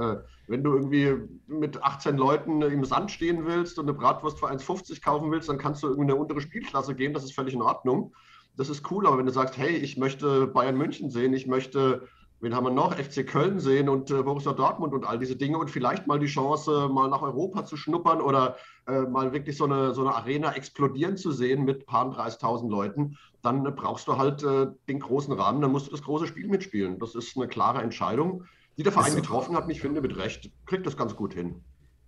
[0.50, 4.50] Äh, wenn du irgendwie mit 18 Leuten im Sand stehen willst und eine Bratwurst für
[4.50, 7.62] 1,50 kaufen willst, dann kannst du in eine untere Spielklasse gehen, das ist völlig in
[7.62, 8.14] Ordnung.
[8.56, 9.06] das ist cool.
[9.06, 12.08] Aber wenn du sagst, hey, ich möchte Bayern München sehen, ich möchte
[12.40, 12.94] wen haben wir noch?
[12.94, 16.26] FC Köln sehen und äh, Borussia Dortmund und all diese Dinge und vielleicht mal die
[16.26, 20.52] Chance, mal nach Europa zu schnuppern oder äh, mal wirklich so eine, so eine Arena
[20.52, 25.32] explodieren zu sehen mit paar 30.000 Leuten, dann äh, brauchst du halt äh, den großen
[25.34, 26.98] Rahmen, dann musst du das große Spiel mitspielen.
[26.98, 28.44] Das ist eine klare Entscheidung,
[28.80, 31.62] die der Verein getroffen hat ich finde mit Recht kriegt das ganz gut hin.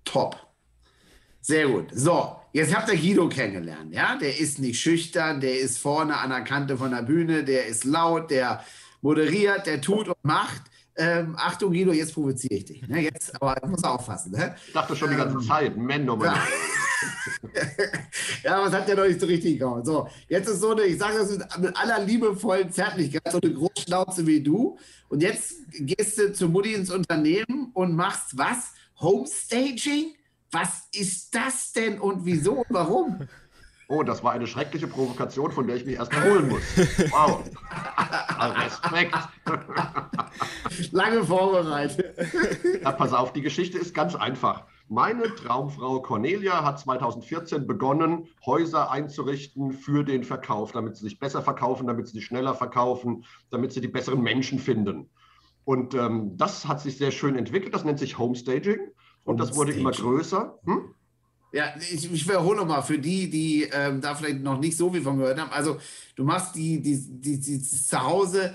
[0.05, 0.37] Top.
[1.43, 1.89] Sehr gut.
[1.93, 3.93] So, jetzt habt ihr Guido kennengelernt.
[3.93, 7.67] Ja, der ist nicht schüchtern, der ist vorne an der Kante von der Bühne, der
[7.67, 8.65] ist laut, der
[9.03, 10.63] moderiert, der tut und macht.
[10.97, 12.89] Ähm, Achtung, Guido, jetzt provoziere ich dich.
[12.89, 13.03] Ne?
[13.03, 14.33] Jetzt, aber ich muss aufpassen.
[14.33, 14.55] Ne?
[14.67, 16.19] Ich dachte schon die ganze ähm, Zeit, Männer.
[16.25, 16.43] Ja.
[18.43, 19.85] ja, aber es hat ja noch nicht so richtig gehauen.
[19.85, 24.27] So, jetzt ist so eine, ich sage das mit aller liebevollen Zärtlichkeit, so eine Großschnauze
[24.27, 24.79] wie du.
[25.09, 28.73] Und jetzt gehst du zu Mutti ins Unternehmen und machst was?
[29.01, 30.15] Homestaging?
[30.51, 33.27] Was ist das denn und wieso und warum?
[33.89, 36.63] Oh, das war eine schreckliche Provokation, von der ich mich erst erholen muss.
[37.11, 37.43] Wow.
[38.65, 39.15] Respekt.
[40.93, 42.17] Lange vorbereitet.
[42.83, 44.65] Ja, pass auf, die Geschichte ist ganz einfach.
[44.89, 51.43] Meine Traumfrau Cornelia hat 2014 begonnen, Häuser einzurichten für den Verkauf, damit sie sich besser
[51.43, 55.09] verkaufen, damit sie sich schneller verkaufen, damit sie die besseren Menschen finden.
[55.65, 57.75] Und ähm, das hat sich sehr schön entwickelt.
[57.75, 58.81] Das nennt sich Homestaging.
[59.25, 60.59] Und das wurde immer größer.
[60.65, 60.95] Hm?
[61.53, 65.03] Ja, ich, ich wiederhole mal für die, die ähm, da vielleicht noch nicht so viel
[65.03, 65.53] von gehört haben.
[65.53, 65.77] Also,
[66.17, 68.55] du machst die, die, die, die zu Hause,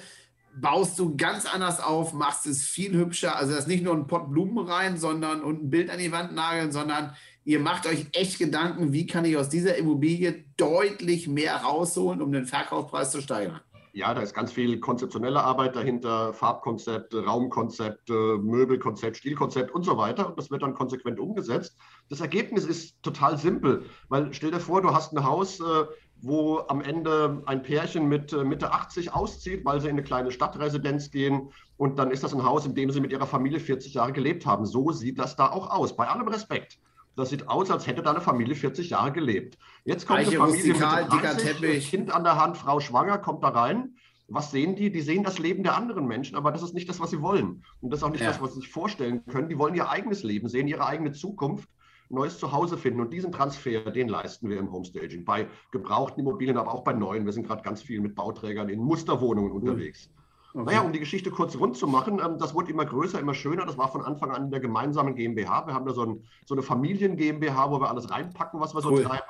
[0.61, 3.35] baust du ganz anders auf, machst es viel hübscher.
[3.35, 6.11] Also, das ist nicht nur ein Pott Blumen rein, sondern und ein Bild an die
[6.11, 7.15] Wand nageln, sondern
[7.45, 12.31] ihr macht euch echt Gedanken, wie kann ich aus dieser Immobilie deutlich mehr rausholen, um
[12.31, 13.61] den Verkaufspreis zu steigern.
[13.97, 20.29] Ja, da ist ganz viel konzeptionelle Arbeit dahinter, Farbkonzept, Raumkonzept, Möbelkonzept, Stilkonzept und so weiter.
[20.29, 21.75] Und das wird dann konsequent umgesetzt.
[22.07, 25.85] Das Ergebnis ist total simpel, weil stell dir vor, du hast ein Haus, äh,
[26.21, 30.31] wo am Ende ein Pärchen mit äh, Mitte 80 auszieht, weil sie in eine kleine
[30.31, 31.49] Stadtresidenz gehen.
[31.77, 34.45] Und dann ist das ein Haus, in dem sie mit ihrer Familie 40 Jahre gelebt
[34.45, 34.65] haben.
[34.65, 36.79] So sieht das da auch aus, bei allem Respekt.
[37.15, 39.57] Das sieht aus, als hätte da eine Familie 40 Jahre gelebt.
[39.85, 43.49] Jetzt kommt Eiche, eine Familie mit 30, Kind an der Hand, Frau schwanger, kommt da
[43.49, 43.95] rein.
[44.27, 44.91] Was sehen die?
[44.91, 47.63] Die sehen das Leben der anderen Menschen, aber das ist nicht das, was sie wollen.
[47.81, 48.27] Und das ist auch nicht ja.
[48.27, 49.49] das, was sie sich vorstellen können.
[49.49, 51.69] Die wollen ihr eigenes Leben sehen, ihre eigene Zukunft,
[52.09, 53.01] neues Zuhause finden.
[53.01, 55.25] Und diesen Transfer, den leisten wir im Homestaging.
[55.25, 57.25] Bei gebrauchten Immobilien, aber auch bei neuen.
[57.25, 60.09] Wir sind gerade ganz viel mit Bauträgern in Musterwohnungen unterwegs.
[60.53, 60.65] Okay.
[60.65, 63.65] Naja, um die Geschichte kurz rund zu machen, ähm, das wurde immer größer, immer schöner.
[63.65, 65.67] Das war von Anfang an in der gemeinsamen GmbH.
[65.67, 68.91] Wir haben da so, ein, so eine Familien-GmbH, wo wir alles reinpacken, was wir so
[68.91, 69.03] cool.
[69.03, 69.27] treiben.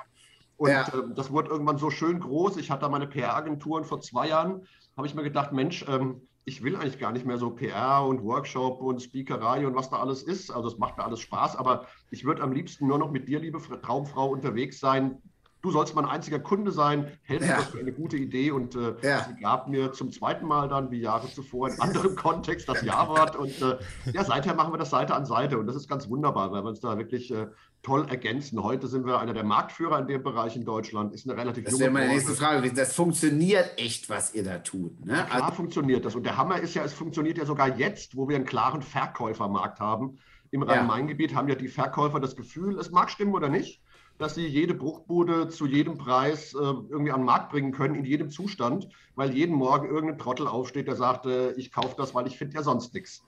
[0.58, 0.88] Und ja.
[0.88, 2.58] äh, das wurde irgendwann so schön groß.
[2.58, 6.22] Ich hatte da meine PR-Agentur und vor zwei Jahren habe ich mir gedacht, Mensch, ähm,
[6.48, 9.98] ich will eigentlich gar nicht mehr so PR und Workshop und Speakerei und was da
[9.98, 10.50] alles ist.
[10.50, 13.42] Also es macht mir alles Spaß, aber ich würde am liebsten nur noch mit dir,
[13.42, 15.22] liebe Traumfrau, unterwegs sein,
[15.62, 17.58] du sollst mein einziger Kunde sein, hältst ja.
[17.58, 19.26] das für eine gute Idee und äh, ja.
[19.26, 23.36] sie gab mir zum zweiten Mal dann, wie Jahre zuvor, in anderem Kontext das Ja-Wort
[23.36, 23.78] und äh,
[24.14, 26.70] ja, seither machen wir das Seite an Seite und das ist ganz wunderbar, weil wir
[26.70, 27.48] uns da wirklich äh,
[27.84, 28.62] toll ergänzen.
[28.62, 31.80] Heute sind wir einer der Marktführer in dem Bereich in Deutschland, ist eine relativ Das
[31.80, 32.76] wäre meine nächste Frage gewesen.
[32.76, 35.06] Das funktioniert echt, was ihr da tut.
[35.06, 35.13] Ne?
[35.13, 38.16] Ja, klar also, funktioniert das und der Hammer ist ja, es funktioniert ja sogar jetzt,
[38.16, 40.18] wo wir einen klaren Verkäufermarkt haben.
[40.52, 43.82] Im Rhein-Main-Gebiet haben ja die Verkäufer das Gefühl, es mag stimmen oder nicht,
[44.18, 48.06] dass sie jede Bruchbude zu jedem Preis äh, irgendwie an den Markt bringen können, in
[48.06, 52.28] jedem Zustand, weil jeden Morgen irgendein Trottel aufsteht, der sagt, äh, ich kaufe das, weil
[52.28, 53.24] ich finde ja sonst nichts.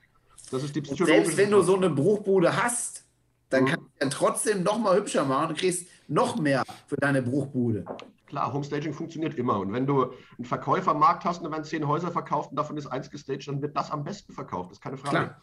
[0.52, 1.26] Das ist die psychologische.
[1.26, 3.06] Selbst wenn du so eine Bruchbude hast,
[3.50, 3.68] dann mhm.
[3.68, 7.86] kannst du ja trotzdem noch mal hübscher machen und kriegst noch mehr für deine Bruchbude.
[8.28, 9.60] Klar, Homestaging funktioniert immer.
[9.60, 12.88] Und wenn du einen Verkäufermarkt hast und da werden zehn Häuser verkauft und davon ist
[12.88, 14.70] eins gestaged, dann wird das am besten verkauft.
[14.70, 15.16] Das ist keine Frage.
[15.16, 15.42] Klar.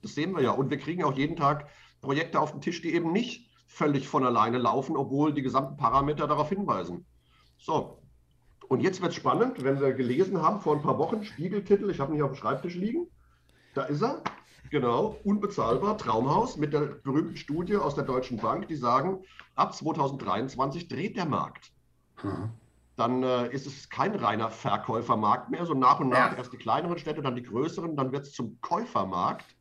[0.00, 0.52] Das sehen wir ja.
[0.52, 1.68] Und wir kriegen auch jeden Tag
[2.00, 6.26] Projekte auf den Tisch, die eben nicht völlig von alleine laufen, obwohl die gesamten Parameter
[6.26, 7.04] darauf hinweisen.
[7.58, 7.98] So,
[8.68, 12.00] und jetzt wird es spannend, wenn wir gelesen haben vor ein paar Wochen, Spiegeltitel, ich
[12.00, 13.08] habe ihn hier auf dem Schreibtisch liegen,
[13.74, 14.22] da ist er,
[14.70, 19.22] genau, unbezahlbar, Traumhaus mit der berühmten Studie aus der Deutschen Bank, die sagen,
[19.54, 21.72] ab 2023 dreht der Markt.
[22.22, 22.50] Mhm.
[22.96, 26.38] Dann äh, ist es kein reiner Verkäufermarkt mehr, so nach und nach ja.
[26.38, 29.56] erst die kleineren Städte, dann die größeren, dann wird es zum Käufermarkt.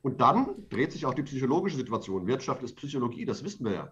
[0.00, 2.26] Und dann dreht sich auch die psychologische Situation.
[2.26, 3.88] Wirtschaft ist Psychologie, das wissen wir ja.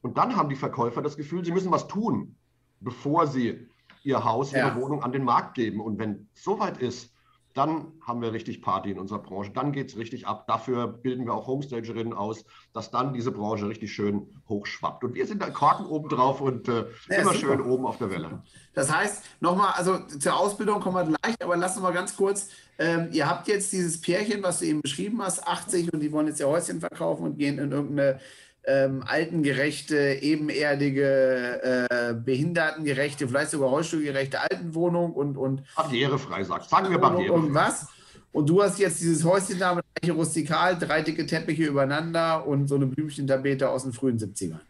[0.00, 2.36] Und dann haben die Verkäufer das Gefühl, sie müssen was tun,
[2.80, 3.68] bevor sie
[4.02, 4.76] ihr Haus, ihre ja.
[4.76, 5.80] Wohnung an den Markt geben.
[5.80, 7.11] Und wenn es soweit ist,
[7.54, 9.50] dann haben wir richtig Party in unserer Branche.
[9.50, 10.46] Dann geht es richtig ab.
[10.46, 15.04] Dafür bilden wir auch Homestagerinnen aus, dass dann diese Branche richtig schön hochschwappt.
[15.04, 17.34] Und wir sind da Korken oben drauf und äh, ja, immer super.
[17.34, 18.42] schön oben auf der Welle.
[18.74, 22.48] Das heißt, nochmal, also zur Ausbildung kommen wir gleich, aber lass uns mal ganz kurz.
[22.78, 26.26] Ähm, ihr habt jetzt dieses Pärchen, was du eben beschrieben hast, 80 und die wollen
[26.26, 28.18] jetzt ihr Häuschen verkaufen und gehen in irgendeine
[28.64, 36.68] ähm, altengerechte, ebenerdige, äh, behindertengerechte, vielleicht sogar rollstuhlgerechte Altenwohnung und, und barrierefrei sagt.
[36.68, 37.34] Sagen wir barrierefrei.
[37.34, 37.88] Irgendwas.
[38.32, 42.68] Und du hast jetzt dieses Häuschen da mit Eiche rustikal, drei dicke Teppiche übereinander und
[42.68, 44.60] so eine Blümchentapete aus den frühen 70ern.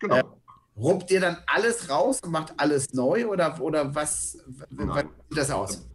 [0.00, 0.16] Genau.
[0.16, 0.24] Äh,
[0.76, 4.38] ruppt ihr dann alles raus und macht alles neu oder, oder was,
[4.70, 5.86] was sieht das aus?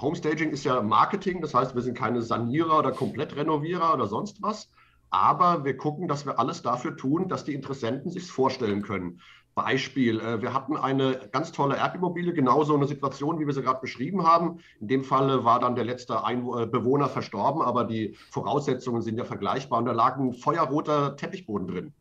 [0.00, 4.68] Homestaging ist ja Marketing, das heißt, wir sind keine Sanierer oder Komplettrenovierer oder sonst was,
[5.14, 9.20] aber wir gucken, dass wir alles dafür tun, dass die Interessenten sich vorstellen können.
[9.54, 13.80] Beispiel, äh, wir hatten eine ganz tolle Erbimmobilie, genauso eine Situation, wie wir sie gerade
[13.80, 14.58] beschrieben haben.
[14.80, 19.16] In dem Fall war dann der letzte Einw äh, Bewohner verstorben, aber die Voraussetzungen sind
[19.16, 21.92] ja vergleichbar und da lag ein feuerroter Teppichboden drin.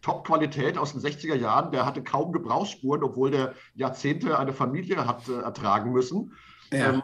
[0.00, 5.28] Top-Qualität aus den 60er Jahren, der hatte kaum Gebrauchsspuren, obwohl der Jahrzehnte eine Familie hat
[5.28, 6.32] äh, ertragen müssen.
[6.72, 6.94] Ja.
[6.94, 7.02] Ähm,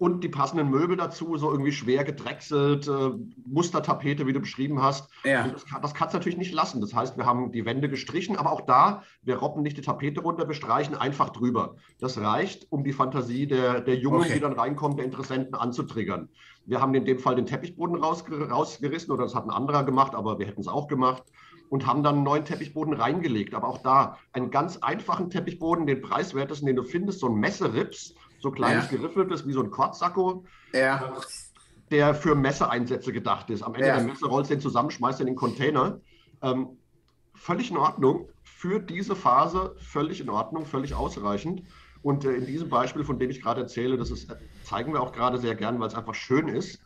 [0.00, 3.10] und die passenden Möbel dazu, so irgendwie schwer gedrechselt, äh,
[3.44, 5.10] Mustertapete, wie du beschrieben hast.
[5.24, 5.46] Ja.
[5.46, 6.80] das, das kann es natürlich nicht lassen.
[6.80, 10.22] Das heißt, wir haben die Wände gestrichen, aber auch da, wir robben nicht die Tapete
[10.22, 11.76] runter, wir streichen einfach drüber.
[11.98, 14.32] Das reicht, um die Fantasie der, der Jungen, okay.
[14.32, 16.30] die dann reinkommen, der Interessenten anzutriggern.
[16.64, 20.14] Wir haben in dem Fall den Teppichboden rausger rausgerissen oder das hat ein anderer gemacht,
[20.14, 21.24] aber wir hätten es auch gemacht
[21.68, 23.54] und haben dann einen neuen Teppichboden reingelegt.
[23.54, 28.14] Aber auch da einen ganz einfachen Teppichboden, den preiswertesten, den du findest, so ein Messerips,
[28.40, 28.96] so kleines ja.
[28.96, 30.44] geriffeltes wie so ein Quadsacko.
[30.72, 31.14] Ja.
[31.90, 33.62] Der für Messeeinsätze gedacht ist.
[33.62, 33.96] Am Ende ja.
[33.96, 36.00] der Messe rollst du den zusammen, schmeißt in den Container.
[36.42, 36.78] Ähm,
[37.34, 38.28] völlig in Ordnung.
[38.42, 41.62] Für diese Phase völlig in Ordnung, völlig ausreichend.
[42.02, 45.12] Und äh, in diesem Beispiel, von dem ich gerade erzähle, das ist, zeigen wir auch
[45.12, 46.80] gerade sehr gern, weil es einfach schön ist.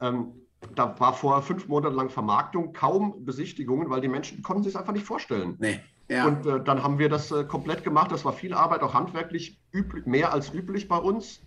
[0.00, 0.32] Ähm,
[0.74, 4.76] da war vor fünf Monaten lang Vermarktung, kaum Besichtigungen, weil die Menschen konnten sich es
[4.76, 5.56] einfach nicht vorstellen.
[5.58, 5.80] Nee.
[6.08, 6.26] Ja.
[6.26, 8.10] Und äh, dann haben wir das äh, komplett gemacht.
[8.10, 9.60] Das war viel Arbeit, auch handwerklich,
[10.04, 11.42] mehr als üblich bei uns.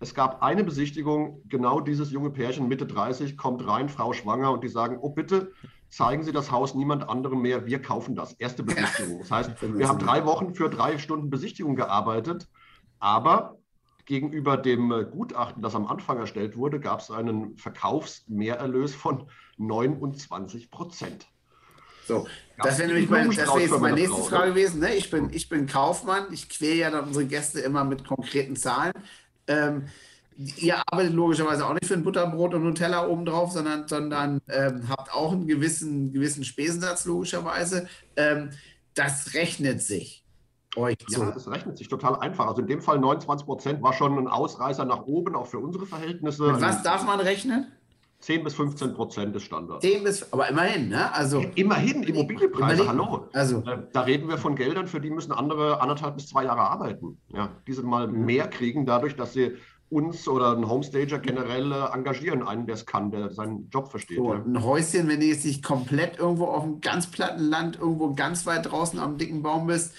[0.00, 4.64] Es gab eine Besichtigung, genau dieses junge Pärchen, Mitte 30, kommt rein, Frau schwanger, und
[4.64, 5.52] die sagen, oh bitte,
[5.90, 8.32] zeigen Sie das Haus niemand anderem mehr, wir kaufen das.
[8.32, 9.18] Erste Besichtigung.
[9.18, 12.48] Das heißt, wir haben drei Wochen für drei Stunden Besichtigung gearbeitet,
[12.98, 13.58] aber
[14.06, 20.70] gegenüber dem äh, Gutachten, das am Anfang erstellt wurde, gab es einen Verkaufsmehrerlös von 29
[20.70, 21.28] Prozent.
[22.10, 22.26] So,
[22.58, 24.80] das wäre nämlich mein, das wär jetzt meine nächste Frau, Frage gewesen.
[24.80, 24.94] Ne?
[24.94, 28.92] Ich, bin, ich bin Kaufmann, ich quäle ja dann unsere Gäste immer mit konkreten Zahlen.
[29.46, 29.86] Ähm,
[30.56, 35.12] ihr arbeitet logischerweise auch nicht für ein Butterbrot und Nutella obendrauf, sondern, sondern ähm, habt
[35.14, 37.88] auch einen gewissen, gewissen Spesensatz, logischerweise.
[38.16, 38.50] Ähm,
[38.94, 40.24] das rechnet sich
[40.76, 41.20] euch zu.
[41.20, 42.46] Ja, das rechnet sich total einfach.
[42.46, 45.86] Also in dem Fall 29 Prozent war schon ein Ausreißer nach oben, auch für unsere
[45.86, 46.52] Verhältnisse.
[46.52, 47.66] Mit was darf man rechnen?
[48.20, 49.84] 10 bis 15 Prozent des Standards.
[49.84, 51.12] 10 bis, aber immerhin, ne?
[51.14, 53.00] Also, immerhin, Immobilienpreise, immerhin.
[53.00, 53.28] hallo.
[53.32, 56.60] Also, äh, da reden wir von Geldern, für die müssen andere anderthalb bis zwei Jahre
[56.60, 57.18] arbeiten.
[57.32, 59.56] Ja, die sind mal mehr kriegen, dadurch, dass sie
[59.88, 64.18] uns oder einen Homestager generell äh, engagieren, einen, der es kann, der seinen Job versteht.
[64.18, 64.40] So, ja.
[64.40, 68.46] Ein Häuschen, wenn du jetzt nicht komplett irgendwo auf einem ganz platten Land, irgendwo ganz
[68.46, 69.94] weit draußen am dicken Baum bist,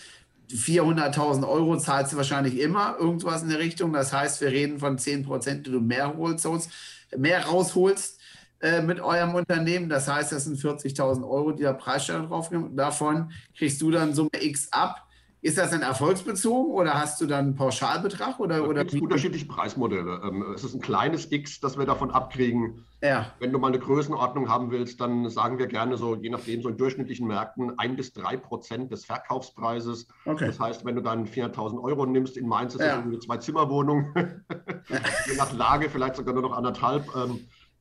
[0.49, 3.93] 400.000 Euro zahlst du wahrscheinlich immer, irgendwas in der Richtung.
[3.93, 6.69] Das heißt, wir reden von 10 Prozent, die du mehr holst,
[7.17, 8.19] mehr rausholst
[8.61, 9.89] äh, mit eurem Unternehmen.
[9.89, 14.29] Das heißt, das sind 40.000 Euro, die der Preissteuer drauf Davon kriegst du dann Summe
[14.39, 15.07] X ab.
[15.43, 18.39] Ist das dann erfolgsbezogen oder hast du dann einen Pauschalbetrag?
[18.39, 20.21] Oder, oder es gibt unterschiedliche Preismodelle.
[20.23, 22.85] Ähm, es ist ein kleines X, das wir davon abkriegen.
[23.01, 23.31] Ja.
[23.39, 26.69] Wenn du mal eine Größenordnung haben willst, dann sagen wir gerne so, je nachdem, so
[26.69, 30.07] in durchschnittlichen Märkten ein bis drei Prozent des Verkaufspreises.
[30.25, 30.45] Okay.
[30.45, 32.97] Das heißt, wenn du dann 400.000 Euro nimmst, in Mainz ist ja.
[32.97, 37.05] das eine Zwei-Zimmer-Wohnung, je nach Lage vielleicht sogar nur noch anderthalb.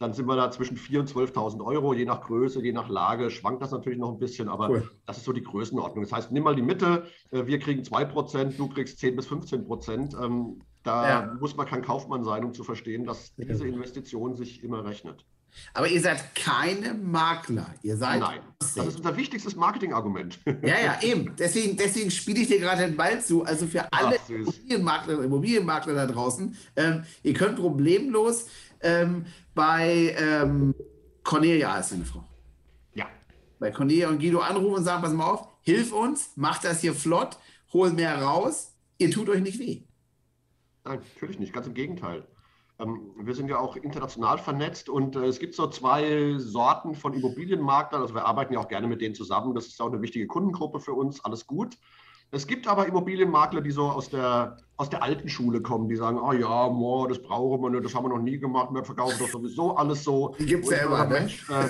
[0.01, 3.31] Dann sind wir da zwischen 4.000 und 12.000 Euro, je nach Größe, je nach Lage,
[3.31, 4.91] schwankt das natürlich noch ein bisschen, aber cool.
[5.05, 6.05] das ist so die Größenordnung.
[6.05, 9.67] Das heißt, nimm mal die Mitte, äh, wir kriegen 2%, du kriegst 10 bis 15
[9.67, 10.15] Prozent.
[10.15, 11.37] Ähm, da ja.
[11.39, 15.27] muss man kein Kaufmann sein, um zu verstehen, dass diese Investition sich immer rechnet.
[15.75, 17.75] Aber ihr seid keine Makler.
[17.83, 18.21] Ihr seid.
[18.21, 20.39] Nein, das ist unser wichtigstes Marketingargument.
[20.63, 21.35] Ja, ja, eben.
[21.37, 23.45] Deswegen, deswegen spiele ich dir gerade den Ball zu.
[23.45, 28.47] Also für alle Immobilienmakler, Immobilienmakler da draußen, ähm, ihr könnt problemlos
[28.83, 30.75] ähm, bei ähm,
[31.23, 32.25] Cornelia ist eine Frau.
[32.95, 33.07] Ja.
[33.59, 36.95] Bei Cornelia und Guido anrufen und sagen, pass mal auf, hilf uns, macht das hier
[36.95, 37.39] flott,
[37.73, 39.83] hol mehr raus, ihr tut euch nicht weh.
[40.85, 42.27] Nein, natürlich nicht, ganz im Gegenteil.
[42.79, 47.13] Ähm, wir sind ja auch international vernetzt und äh, es gibt so zwei Sorten von
[47.13, 48.01] Immobilienmaklern.
[48.01, 49.55] Also wir arbeiten ja auch gerne mit denen zusammen.
[49.55, 51.23] Das ist auch eine wichtige Kundengruppe für uns.
[51.25, 51.77] Alles gut.
[52.33, 56.19] Es gibt aber Immobilienmakler, die so aus der, aus der alten Schule kommen, die sagen,
[56.21, 59.17] oh ja, boah, das brauchen wir nicht, das haben wir noch nie gemacht, wir verkaufen
[59.19, 60.35] doch sowieso alles so.
[60.39, 61.29] Die gibt es ja immer, ne?
[61.49, 61.69] Äh,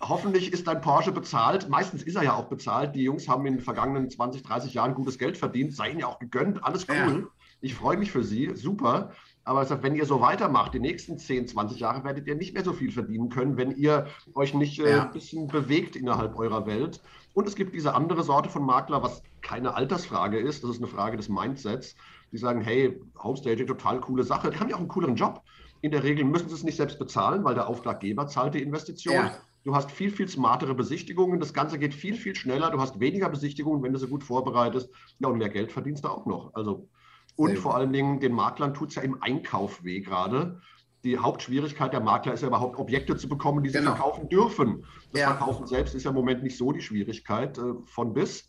[0.00, 1.68] hoffentlich ist dein Porsche bezahlt.
[1.68, 2.94] Meistens ist er ja auch bezahlt.
[2.94, 6.06] Die Jungs haben in den vergangenen 20, 30 Jahren gutes Geld verdient, sei ihnen ja
[6.06, 7.22] auch gegönnt, alles cool.
[7.22, 7.28] Ja.
[7.60, 9.10] Ich freue mich für sie, super.
[9.42, 12.62] Aber sagt, wenn ihr so weitermacht, die nächsten 10, 20 Jahre werdet ihr nicht mehr
[12.62, 15.02] so viel verdienen können, wenn ihr euch nicht äh, ja.
[15.04, 17.00] ein bisschen bewegt innerhalb eurer Welt.
[17.34, 20.88] Und es gibt diese andere Sorte von Makler, was keine Altersfrage ist, das ist eine
[20.88, 21.94] Frage des Mindsets.
[22.32, 24.50] Die sagen, hey, Homestaging, total coole Sache.
[24.50, 25.42] Die haben ja auch einen cooleren Job.
[25.80, 29.14] In der Regel müssen sie es nicht selbst bezahlen, weil der Auftraggeber zahlt die Investition.
[29.14, 29.36] Ja.
[29.64, 31.40] Du hast viel, viel smartere Besichtigungen.
[31.40, 32.70] Das Ganze geht viel, viel schneller.
[32.70, 34.90] Du hast weniger Besichtigungen, wenn du sie gut vorbereitest.
[35.18, 36.54] Ja, und mehr Geld verdienst du auch noch.
[36.54, 36.88] Also
[37.36, 40.60] und vor allen Dingen, den Maklern tut es ja im Einkauf weh gerade.
[41.04, 43.94] Die Hauptschwierigkeit der Makler ist ja überhaupt Objekte zu bekommen, die sie genau.
[43.94, 44.84] verkaufen dürfen.
[45.12, 45.28] Das ja.
[45.28, 48.48] Verkaufen selbst ist ja im Moment nicht so die Schwierigkeit äh, von bis.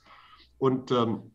[0.57, 1.31] Und ähm,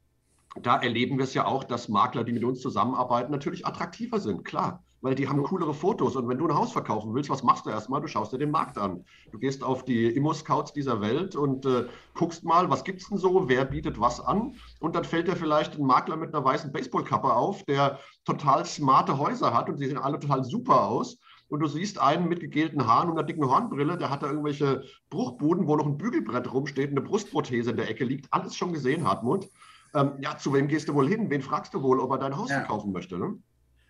[0.61, 4.45] da erleben wir es ja auch, dass Makler, die mit uns zusammenarbeiten, natürlich attraktiver sind,
[4.45, 6.17] klar weil die haben coolere Fotos.
[6.17, 8.01] Und wenn du ein Haus verkaufen willst, was machst du erstmal?
[8.01, 9.05] Du schaust dir den Markt an.
[9.33, 13.19] Du gehst auf die Immo-Scouts dieser Welt und äh, guckst mal, was gibt es denn
[13.19, 14.55] so, wer bietet was an.
[14.81, 19.19] Und dann fällt dir vielleicht ein Makler mit einer weißen Baseballkappe auf, der total smarte
[19.19, 21.19] Häuser hat und die sehen alle total super aus.
[21.49, 24.85] Und du siehst einen mit gegelten Haaren und einer dicken Hornbrille, der hat da irgendwelche
[25.11, 28.33] Bruchbuden, wo noch ein Bügelbrett rumsteht, eine Brustprothese in der Ecke liegt.
[28.33, 29.51] Alles schon gesehen, Hartmut.
[29.93, 31.29] Ähm, ja, zu wem gehst du wohl hin?
[31.29, 32.61] Wen fragst du wohl, ob er dein Haus ja.
[32.61, 33.19] verkaufen möchte?
[33.19, 33.39] Ne?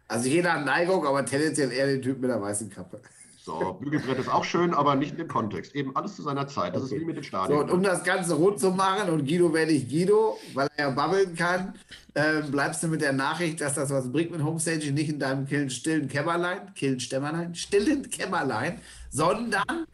[0.08, 3.00] Also jeder hat Neigung, aber tendenziell eher den Typ mit der weißen Kappe.
[3.44, 5.74] So, Bügelbrett ist auch schön, aber nicht in dem Kontext.
[5.74, 6.74] Eben alles zu seiner Zeit.
[6.74, 6.94] Das okay.
[6.94, 7.58] ist wie mit den Stadien.
[7.58, 10.88] So, und um das Ganze rund zu machen, und Guido werde ich Guido, weil er
[10.88, 11.74] ja babbeln kann,
[12.14, 15.46] äh, bleibst du mit der Nachricht, dass das was bringt mit Homestaging, nicht in deinem
[15.68, 19.86] stillen Kämmerlein, killen Stämmerlein, stillen Kämmerlein, sondern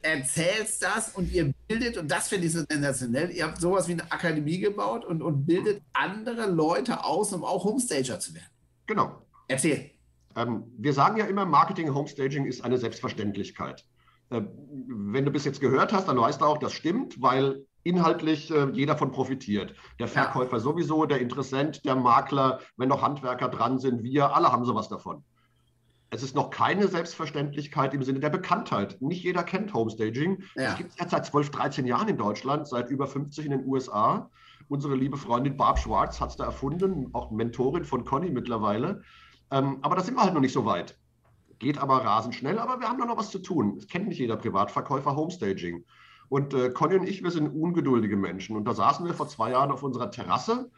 [0.00, 3.92] erzählst das und ihr bildet, und das finde ich so sensationell, ihr habt sowas wie
[3.92, 8.48] eine Akademie gebaut und, und bildet andere Leute aus, um auch Homestager zu werden.
[8.86, 9.23] Genau.
[9.48, 9.90] Erzähl.
[10.36, 13.84] Ähm, wir sagen ja immer, Marketing Homestaging ist eine Selbstverständlichkeit.
[14.30, 14.42] Äh,
[14.88, 18.70] wenn du bis jetzt gehört hast, dann weißt du auch, das stimmt, weil inhaltlich äh,
[18.72, 19.74] jeder von profitiert.
[19.98, 20.60] Der Verkäufer ja.
[20.60, 25.22] sowieso, der Interessent, der Makler, wenn noch Handwerker dran sind, wir, alle haben sowas davon.
[26.10, 29.00] Es ist noch keine Selbstverständlichkeit im Sinne der Bekanntheit.
[29.02, 30.44] Nicht jeder kennt Homestaging.
[30.54, 30.70] Ja.
[30.70, 34.30] Es gibt es seit 12, 13 Jahren in Deutschland, seit über 50 in den USA.
[34.68, 39.02] Unsere liebe Freundin Barb Schwarz hat es da erfunden, auch Mentorin von Conny mittlerweile.
[39.54, 40.98] Ähm, aber da sind wir halt noch nicht so weit.
[41.60, 43.76] Geht aber rasend schnell, aber wir haben da noch was zu tun.
[43.78, 45.84] Es kennt nicht jeder Privatverkäufer Homestaging.
[46.28, 48.56] Und äh, Conny und ich, wir sind ungeduldige Menschen.
[48.56, 50.72] Und da saßen wir vor zwei Jahren auf unserer Terrasse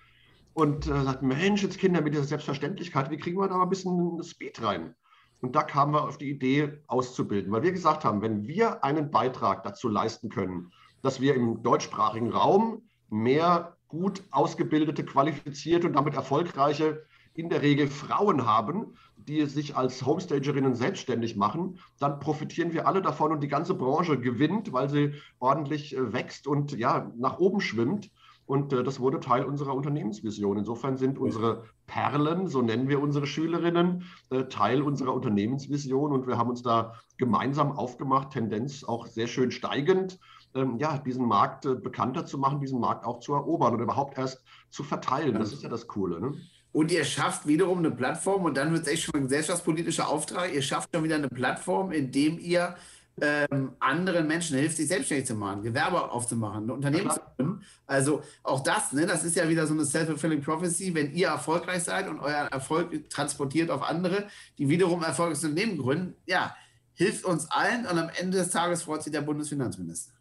[0.52, 3.70] und äh, sagten, Mensch, jetzt Kinder mit dieser Selbstverständlichkeit, wie kriegen wir da mal ein
[3.70, 4.94] bisschen Speed rein?
[5.40, 9.10] Und da kamen wir auf die Idee, auszubilden, weil wir gesagt haben, wenn wir einen
[9.10, 16.14] Beitrag dazu leisten können, dass wir im deutschsprachigen Raum mehr gut ausgebildete, qualifizierte und damit
[16.14, 17.06] erfolgreiche
[17.37, 23.03] in der Regel Frauen haben, die sich als Homestagerinnen selbstständig machen, dann profitieren wir alle
[23.03, 27.61] davon und die ganze Branche gewinnt, weil sie ordentlich äh, wächst und ja, nach oben
[27.61, 28.11] schwimmt.
[28.46, 30.57] Und äh, das wurde Teil unserer Unternehmensvision.
[30.57, 36.12] Insofern sind unsere Perlen, so nennen wir unsere Schülerinnen, äh, Teil unserer Unternehmensvision.
[36.12, 40.20] Und wir haben uns da gemeinsam aufgemacht, Tendenz auch sehr schön steigend,
[40.55, 44.16] ähm, ja, diesen Markt äh, bekannter zu machen, diesen Markt auch zu erobern oder überhaupt
[44.16, 45.35] erst zu verteilen.
[45.35, 46.20] Das ist ja das Coole.
[46.20, 46.35] Ne?
[46.76, 50.52] Und ihr schafft wiederum eine Plattform, und dann wird es echt schon ein gesellschaftspolitischer Auftrag,
[50.52, 52.76] ihr schafft schon wieder eine Plattform, in dem ihr
[53.18, 57.64] ähm, anderen Menschen hilft, sich selbstständig zu machen, Gewerbe aufzumachen, ein Unternehmen zu gründen.
[57.86, 61.82] Also auch das, ne, das ist ja wieder so eine self-fulfilling prophecy, wenn ihr erfolgreich
[61.82, 64.26] seid und euer Erfolg transportiert auf andere,
[64.58, 66.54] die wiederum erfolgreiches Unternehmen gründen, ja,
[66.92, 70.12] hilft uns allen und am Ende des Tages freut sich der Bundesfinanzminister.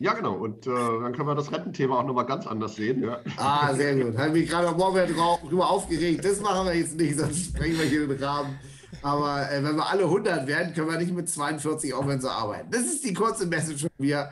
[0.00, 0.32] Ja, genau.
[0.32, 3.02] Und äh, dann können wir das Rententhema auch nochmal ganz anders sehen.
[3.02, 3.20] Ja.
[3.36, 4.16] Ah, sehr gut.
[4.16, 5.14] Habe mich gerade am Morgen
[5.46, 6.24] drüber aufgeregt.
[6.24, 8.58] Das machen wir jetzt nicht, sonst sprengen wir hier den Rahmen.
[9.02, 12.70] Aber äh, wenn wir alle 100 werden, können wir nicht mit 42 aufhören zu arbeiten.
[12.70, 14.30] Das ist die kurze Message von mir.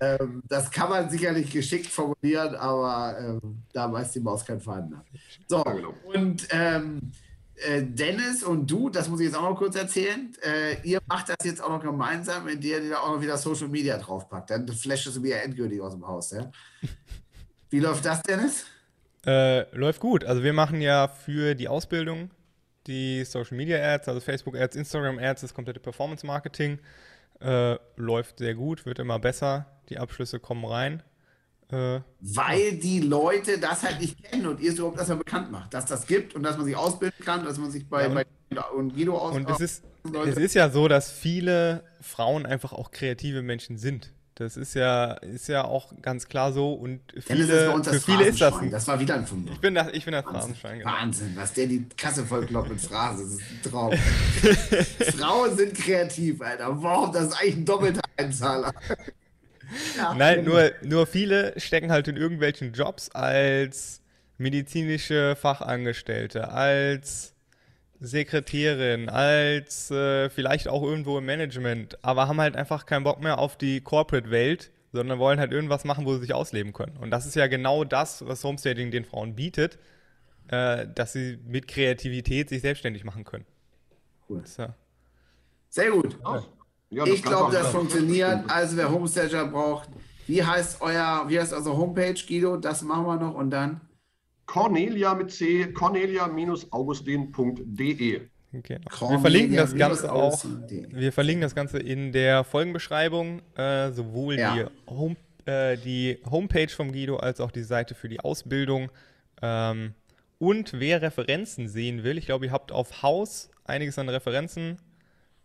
[0.00, 4.90] Ähm, das kann man sicherlich geschickt formulieren, aber ähm, da weiß die Maus kein Faden
[4.90, 5.04] nach.
[5.48, 5.94] So, ja, genau.
[6.14, 7.12] und ähm,
[7.66, 11.28] äh, Dennis und du, das muss ich jetzt auch noch kurz erzählen, äh, ihr macht
[11.28, 14.50] das jetzt auch noch gemeinsam, indem ihr da auch noch wieder Social Media draufpackt.
[14.50, 16.30] Dann flasht es wieder endgültig aus dem Haus.
[16.30, 16.50] Ja?
[17.70, 18.66] Wie läuft das, Dennis?
[19.26, 20.24] Äh, läuft gut.
[20.24, 22.30] Also wir machen ja für die Ausbildung
[22.86, 26.78] die Social Media Ads, also Facebook Ads, Instagram Ads, das komplette Performance Marketing.
[27.40, 29.66] Äh, läuft sehr gut, wird immer besser.
[29.88, 31.02] Die Abschlüsse kommen rein.
[31.72, 35.72] Äh, Weil die Leute das halt nicht kennen und ihr es überhaupt erstmal bekannt macht,
[35.72, 38.14] dass das gibt und dass man sich ausbilden kann, dass man sich bei, ja, und,
[38.14, 39.50] bei und Guido ausbildet.
[39.50, 39.84] Und es ist,
[40.26, 44.12] es ist ja so, dass viele Frauen einfach auch kreative Menschen sind.
[44.40, 48.54] Das ist ja, ist ja auch ganz klar so und viele, für viele ist das.
[48.70, 49.52] Das war wieder ein Fünfer.
[49.52, 50.78] Ich bin das, ich bin das Phrasenschwein.
[50.78, 50.90] Genau.
[50.90, 53.92] Wahnsinn, was der die Kasse vollkloppt mit Phrasen, das ist ein Traum.
[55.18, 56.68] Frauen sind kreativ, Alter.
[56.82, 57.12] Warum?
[57.12, 58.72] Das ist eigentlich ein doppelter Einzahler.
[59.96, 64.02] Ja, Nein, nur, nur viele stecken halt in irgendwelchen Jobs als
[64.38, 67.34] medizinische Fachangestellte, als
[68.00, 73.38] Sekretärin, als äh, vielleicht auch irgendwo im Management, aber haben halt einfach keinen Bock mehr
[73.38, 76.96] auf die Corporate-Welt, sondern wollen halt irgendwas machen, wo sie sich ausleben können.
[76.96, 79.78] Und das ist ja genau das, was Homesteading den Frauen bietet,
[80.48, 83.44] äh, dass sie mit Kreativität sich selbstständig machen können.
[84.28, 84.42] Cool.
[84.46, 84.66] So.
[85.68, 86.18] Sehr gut.
[86.24, 86.42] Ja,
[86.90, 88.42] ich glaube, das funktioniert.
[88.48, 89.88] Also wer Homestager braucht,
[90.26, 92.56] wie heißt euer, wie heißt eure Homepage, Guido?
[92.56, 93.82] Das machen wir noch und dann.
[94.46, 98.22] Cornelia mit C, cornelia-augustin.de.
[98.52, 99.10] Genau.
[99.10, 100.44] Wir verlinken das Ganze auch.
[100.68, 104.54] Wir verlinken das Ganze in der Folgenbeschreibung, äh, sowohl ja.
[104.54, 105.14] die, Home,
[105.44, 108.90] äh, die, Homepage vom Guido als auch die Seite für die Ausbildung.
[109.40, 109.94] Ähm,
[110.38, 114.78] und wer Referenzen sehen will, ich glaube, ihr habt auf Haus einiges an Referenzen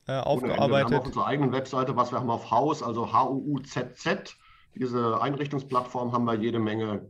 [0.08, 0.90] äh, aufgearbeitet.
[0.92, 4.36] Wir haben auf unserer eigenen Webseite, was wir haben auf Haus, also H-U-U-Z-Z.
[4.76, 7.08] Diese Einrichtungsplattform haben wir jede Menge.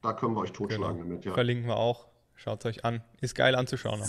[0.00, 1.08] Da können wir euch totschlagen genau.
[1.08, 1.24] damit.
[1.24, 1.34] Ja.
[1.34, 2.08] Verlinken wir auch.
[2.34, 3.02] Schaut es euch an.
[3.20, 4.00] Ist geil anzuschauen.
[4.00, 4.08] Noch.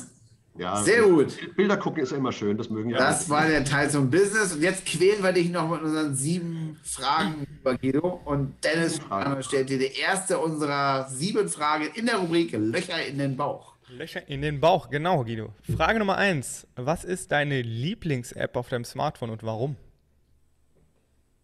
[0.55, 1.55] Ja, Sehr gut.
[1.55, 2.97] Bilder gucken ist immer schön, das mögen ja.
[2.97, 4.53] Das war der Teil zum Business.
[4.53, 8.21] Und jetzt quälen wir dich noch mit unseren sieben Fragen über Guido.
[8.23, 8.99] Und Dennis
[9.41, 13.72] stellt dir die erste unserer sieben Fragen in der Rubrik Löcher in den Bauch.
[13.93, 15.53] Löcher in den Bauch, genau, Guido.
[15.77, 16.67] Frage Nummer eins.
[16.75, 19.75] Was ist deine Lieblings-App auf deinem Smartphone und warum?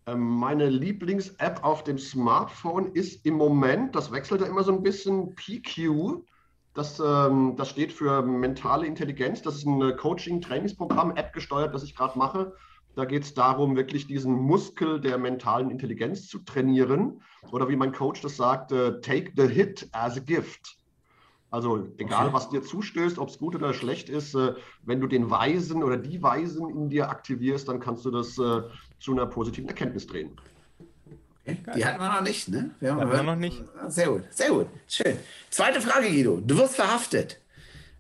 [0.07, 4.81] Ähm, meine Lieblings-App auf dem Smartphone ist im Moment, das wechselt ja immer so ein
[4.81, 6.23] bisschen, PQ.
[6.73, 9.43] Das, ähm, das steht für mentale Intelligenz.
[9.43, 12.53] Das ist ein äh, Coaching-Trainingsprogramm, App gesteuert, das ich gerade mache.
[12.95, 17.21] Da geht es darum, wirklich diesen Muskel der mentalen Intelligenz zu trainieren.
[17.51, 20.78] Oder wie mein Coach das sagt, äh, take the hit as a gift.
[21.51, 22.33] Also egal, okay.
[22.33, 25.97] was dir zustößt, ob es gut oder schlecht ist, äh, wenn du den Weisen oder
[25.97, 28.61] die Weisen in dir aktivierst, dann kannst du das äh,
[28.99, 30.37] zu einer positiven Erkenntnis drehen.
[31.75, 32.69] Die hatten wir noch nicht, ne?
[32.79, 33.63] Wir haben wir noch nicht.
[33.87, 34.67] Sehr gut, sehr gut.
[34.87, 35.17] Schön.
[35.49, 36.39] Zweite Frage, Guido.
[36.39, 37.41] Du wirst verhaftet.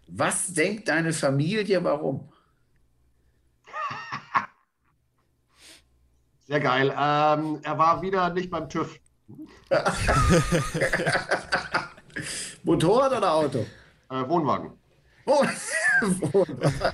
[0.07, 2.31] Was denkt deine Familie, warum?
[6.47, 6.89] Sehr geil.
[6.89, 8.99] Ähm, er war wieder nicht beim TÜV.
[12.63, 13.65] Motorrad oder Auto?
[14.09, 14.71] Äh, Wohnwagen.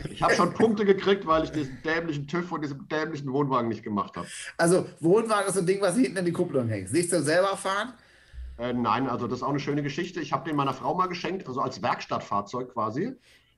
[0.09, 3.83] ich habe schon Punkte gekriegt, weil ich diesen dämlichen TÜV und diesen dämlichen Wohnwagen nicht
[3.83, 4.27] gemacht habe.
[4.57, 6.91] Also Wohnwagen ist so ein Ding, was hinten in die Kupplung hängt.
[6.91, 7.93] Nicht du selber fahren?
[8.57, 10.19] Äh, nein, also das ist auch eine schöne Geschichte.
[10.21, 13.13] Ich habe den meiner Frau mal geschenkt, also als Werkstattfahrzeug quasi,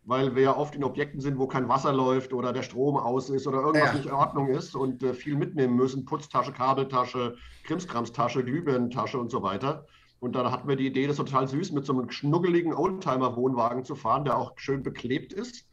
[0.05, 3.29] weil wir ja oft in Objekten sind, wo kein Wasser läuft oder der Strom aus
[3.29, 3.93] ist oder irgendwas ja.
[3.93, 6.05] nicht in Ordnung ist und äh, viel mitnehmen müssen.
[6.05, 9.85] Putztasche, Kabeltasche, Krimskramstasche, Glühbirnentasche und so weiter.
[10.19, 13.95] Und dann hatten wir die Idee, das total süß, mit so einem schnuggeligen Oldtimer-Wohnwagen zu
[13.95, 15.65] fahren, der auch schön beklebt ist.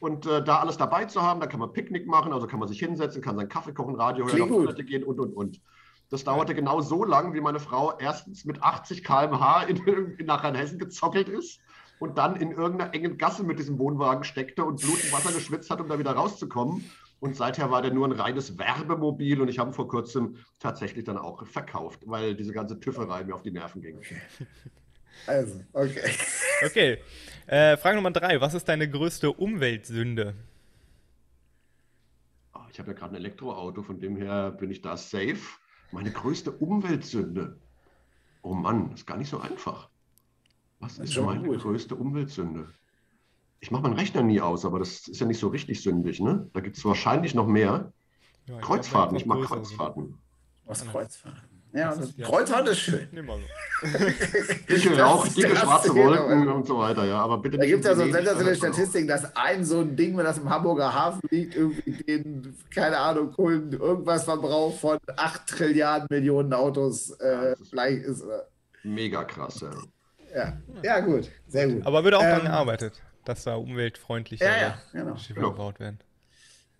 [0.00, 2.68] Und äh, da alles dabei zu haben, da kann man Picknick machen, also kann man
[2.68, 5.60] sich hinsetzen, kann seinen Kaffee kochen, Radio hören, auf Toilette gehen und, und, und.
[6.08, 9.76] Das dauerte genau so lang, wie meine Frau erstens mit 80 km/h in,
[10.18, 11.60] in, nach Rheinhessen gezockelt ist
[12.00, 15.70] und dann in irgendeiner engen Gasse mit diesem Wohnwagen steckte und Blut und Wasser geschwitzt
[15.70, 16.90] hat, um da wieder rauszukommen.
[17.20, 21.04] Und seither war der nur ein reines Werbemobil und ich habe ihn vor kurzem tatsächlich
[21.04, 24.00] dann auch verkauft, weil diese ganze Tüfferei mir auf die Nerven ging.
[25.26, 26.10] Also, okay.
[26.64, 26.98] Okay.
[27.46, 28.40] Äh, Frage Nummer drei.
[28.40, 30.34] Was ist deine größte Umweltsünde?
[32.54, 35.38] Oh, ich habe ja gerade ein Elektroauto, von dem her bin ich da safe.
[35.90, 37.58] Meine größte Umweltsünde.
[38.42, 39.88] Oh Mann, ist gar nicht so einfach.
[40.78, 41.60] Was ist meine gut.
[41.60, 42.68] größte Umweltsünde?
[43.60, 46.48] Ich mache meinen Rechner nie aus, aber das ist ja nicht so richtig sündig, ne?
[46.54, 47.92] Da gibt es wahrscheinlich noch mehr.
[48.46, 50.18] Ja, ich Kreuzfahrten, ich mag Kreuzfahrten.
[50.64, 51.50] Was Kreuzfahrten?
[51.72, 53.06] Ja, das Kreuzfahrt ist schön.
[54.68, 57.18] dicke, auch dicke schwarze Wolken und so weiter, ja.
[57.18, 60.16] Aber bitte da gibt es ja so eine sensationelle Statistik, dass ein so ein Ding,
[60.16, 66.08] wenn das im Hamburger Hafen liegt, irgendwie den, keine Ahnung, irgendwas Verbrauch von 8 Trilliarden
[66.10, 68.24] Millionen Autos äh, gleich ist.
[68.82, 69.70] Mega krass, ja.
[70.34, 70.52] ja.
[70.82, 71.86] Ja, gut, sehr gut.
[71.86, 75.16] Aber wird auch ähm, daran gearbeitet dass da umweltfreundliche ja, ja, genau.
[75.16, 75.50] Schiffe genau.
[75.50, 75.98] gebaut werden.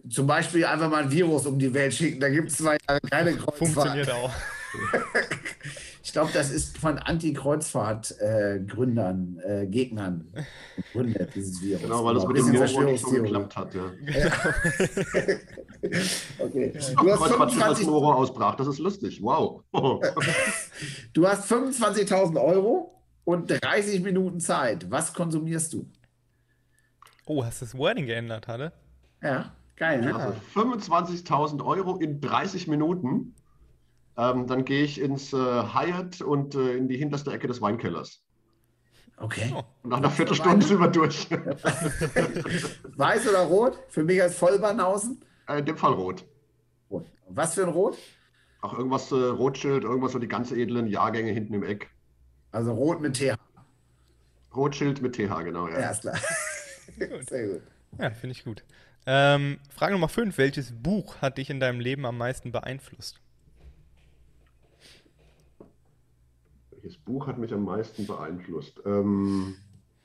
[0.09, 2.20] Zum Beispiel einfach mal ein Virus um die Welt schicken.
[2.20, 3.59] Da gibt es zwei Jahre keine Kreuzfahrt.
[3.59, 4.32] Funktioniert auch.
[6.03, 10.32] ich glaube, das ist von Anti-Kreuzfahrt-Gründern, äh, äh, Gegnern
[10.76, 11.82] gegründet, dieses Virus.
[11.82, 13.74] Genau, weil das mit dem Moro nicht so geklappt hat.
[13.74, 13.82] Ja.
[14.22, 14.32] ja.
[16.38, 16.72] okay.
[16.72, 18.55] Du hast 25 Moro ausbrach.
[18.57, 19.20] Das ist lustig.
[19.22, 19.64] Wow.
[21.12, 24.91] du hast 25.000 Euro und 30 Minuten Zeit.
[24.91, 25.86] Was konsumierst du?
[27.31, 28.72] Oh, hast du das Wording geändert, hatte?
[29.22, 30.12] Ja, geil, ne?
[30.16, 33.37] Also 25.000 Euro in 30 Minuten.
[34.16, 38.24] Ähm, dann gehe ich ins äh, Hyatt und äh, in die hinterste Ecke des Weinkellers.
[39.16, 39.55] Okay.
[39.55, 39.62] Oh.
[39.85, 41.31] Und nach einer Viertelstunde sind wir durch.
[42.97, 43.78] Weiß oder rot?
[43.91, 45.20] Für mich als Vollbanausen?
[45.47, 46.24] Äh, in dem Fall rot.
[46.91, 47.07] Rot.
[47.28, 47.97] Was für ein Rot?
[48.61, 51.91] Auch irgendwas äh, Rotschild, irgendwas so die ganz edlen Jahrgänge hinten im Eck.
[52.51, 53.37] Also rot mit TH.
[54.53, 55.78] Rotschild mit TH, genau, ja.
[55.78, 56.18] Ja, ist klar.
[56.97, 57.62] Sehr gut.
[57.99, 58.64] Ja, finde ich gut.
[59.07, 60.36] Ähm, Frage Nummer 5.
[60.38, 63.20] Welches Buch hat dich in deinem Leben am meisten beeinflusst?
[66.70, 68.80] Welches Buch hat mich am meisten beeinflusst?
[68.86, 69.57] Ähm,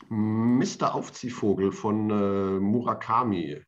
[0.09, 0.93] Mr.
[0.93, 3.61] Aufziehvogel von äh, Murakami.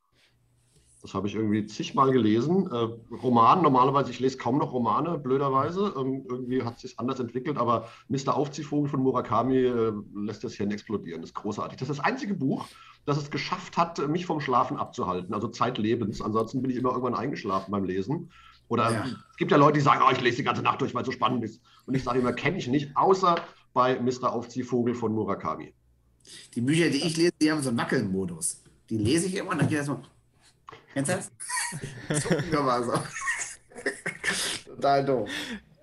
[1.01, 2.69] Das habe ich irgendwie zigmal gelesen.
[2.71, 5.93] Äh, Roman, normalerweise, ich lese kaum noch Romane, blöderweise.
[5.97, 8.35] Ähm, irgendwie hat es sich anders entwickelt, aber Mr.
[8.35, 11.21] Aufziehvogel von Murakami äh, lässt das Hirn explodieren.
[11.21, 11.77] Das ist großartig.
[11.77, 12.67] Das ist das einzige Buch,
[13.07, 16.21] das es geschafft hat, mich vom Schlafen abzuhalten, also zeitlebens.
[16.21, 18.29] Ansonsten bin ich immer irgendwann eingeschlafen beim Lesen.
[18.67, 19.05] Oder ja.
[19.31, 21.05] es gibt ja Leute, die sagen, oh, ich lese die ganze Nacht durch, weil es
[21.05, 21.61] so spannend ist.
[21.85, 23.37] Und ich sage immer, kenne ich nicht, außer
[23.73, 24.33] bei Mr.
[24.33, 25.73] Aufziehvogel von Murakami.
[26.53, 28.61] Die Bücher, die ich lese, die haben so einen Wackelmodus.
[28.89, 30.01] Die lese ich immer und dann geht das so.
[30.93, 32.21] Kennst du das?
[32.23, 32.91] Zucken mal so.
[34.65, 35.29] Total doof.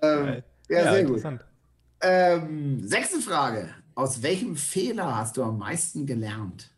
[0.02, 1.22] Ähm, ja, ja, sehr gut.
[2.02, 3.74] Ähm, sechste Frage.
[3.94, 6.73] Aus welchem Fehler hast du am meisten gelernt?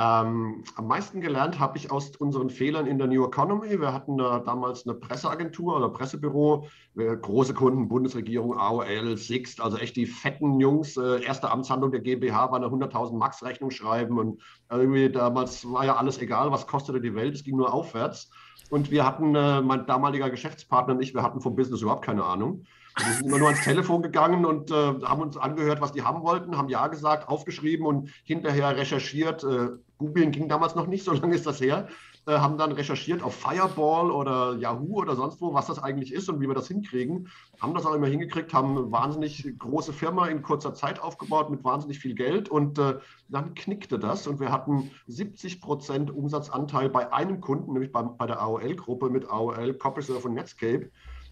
[0.00, 3.78] Ähm, am meisten gelernt habe ich aus unseren Fehlern in der New Economy.
[3.78, 9.96] Wir hatten äh, damals eine Presseagentur oder Pressebüro, große Kunden, Bundesregierung, AOL, Sixt, also echt
[9.96, 10.96] die fetten Jungs.
[10.96, 14.40] Äh, erste Amtshandlung der GmbH war eine 100.000 Max Rechnung schreiben und
[14.70, 18.30] irgendwie damals war ja alles egal, was kostete die Welt, es ging nur aufwärts.
[18.70, 22.24] Und wir hatten, äh, mein damaliger Geschäftspartner und ich, wir hatten vom Business überhaupt keine
[22.24, 22.64] Ahnung.
[22.96, 26.22] Wir sind immer nur ans Telefon gegangen und äh, haben uns angehört, was die haben
[26.22, 29.44] wollten, haben Ja gesagt, aufgeschrieben und hinterher recherchiert.
[29.44, 29.68] Äh,
[30.00, 31.88] Googlen ging damals noch nicht, so lange ist das her.
[32.26, 36.28] Äh, haben dann recherchiert auf Fireball oder Yahoo oder sonst wo, was das eigentlich ist
[36.28, 37.28] und wie wir das hinkriegen.
[37.60, 41.64] Haben das auch immer hingekriegt, haben eine wahnsinnig große Firma in kurzer Zeit aufgebaut mit
[41.64, 42.98] wahnsinnig viel Geld und äh,
[43.28, 48.26] dann knickte das und wir hatten 70 Prozent Umsatzanteil bei einem Kunden, nämlich bei, bei
[48.26, 50.90] der AOL-Gruppe mit AOL, CopyServe und Netscape.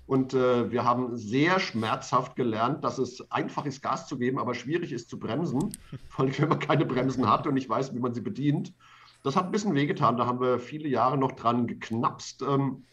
[0.08, 4.54] Und äh, wir haben sehr schmerzhaft gelernt, dass es einfach ist, Gas zu geben, aber
[4.54, 5.76] schwierig ist zu bremsen,
[6.08, 8.72] vor allem wenn man keine Bremsen hat und nicht weiß, wie man sie bedient.
[9.22, 10.16] Das hat ein bisschen wehgetan.
[10.16, 12.40] Da haben wir viele Jahre noch dran geknapst.
[12.40, 12.84] Ähm,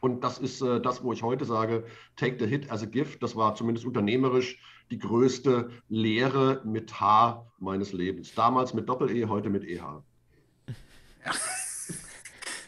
[0.00, 1.84] und das ist äh, das, wo ich heute sage,
[2.16, 3.22] take the hit as a gift.
[3.22, 8.34] Das war zumindest unternehmerisch die größte Lehre mit H meines Lebens.
[8.34, 10.02] Damals mit Doppel-E, heute mit EH.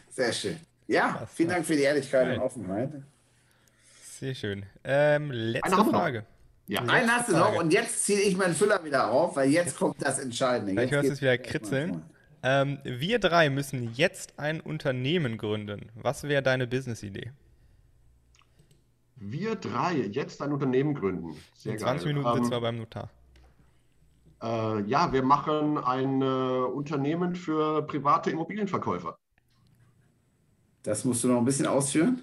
[0.09, 0.57] Sehr schön.
[0.87, 3.03] Ja, vielen Dank für die Ehrlichkeit und Offenheit.
[4.21, 4.67] Sehr schön.
[4.83, 6.27] Ähm, letzte Frage.
[6.67, 6.81] Ja.
[6.81, 9.95] Einen hast du noch und jetzt ziehe ich meinen Füller wieder auf, weil jetzt kommt
[9.99, 10.73] das Entscheidende.
[10.73, 12.03] Jetzt ich höre es wieder kritzeln.
[12.43, 15.89] Ähm, wir drei müssen jetzt ein Unternehmen gründen.
[15.95, 17.31] Was wäre deine Business-Idee?
[19.15, 21.35] Wir drei jetzt ein Unternehmen gründen.
[21.55, 22.13] Sehr In 20 geil.
[22.13, 23.09] Minuten ähm, sitzen wir beim Notar.
[24.43, 29.17] Äh, ja, wir machen ein äh, Unternehmen für private Immobilienverkäufer.
[30.83, 32.21] Das musst du noch ein bisschen ausführen.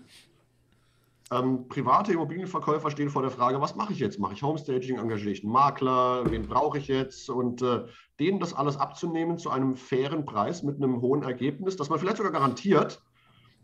[1.30, 4.18] Ähm, private Immobilienverkäufer stehen vor der Frage, was mache ich jetzt?
[4.18, 7.28] Mache ich Homestaging, engagiere ich einen Makler, wen brauche ich jetzt?
[7.28, 7.84] Und äh,
[8.18, 12.16] denen das alles abzunehmen zu einem fairen Preis mit einem hohen Ergebnis, das man vielleicht
[12.16, 13.02] sogar garantiert,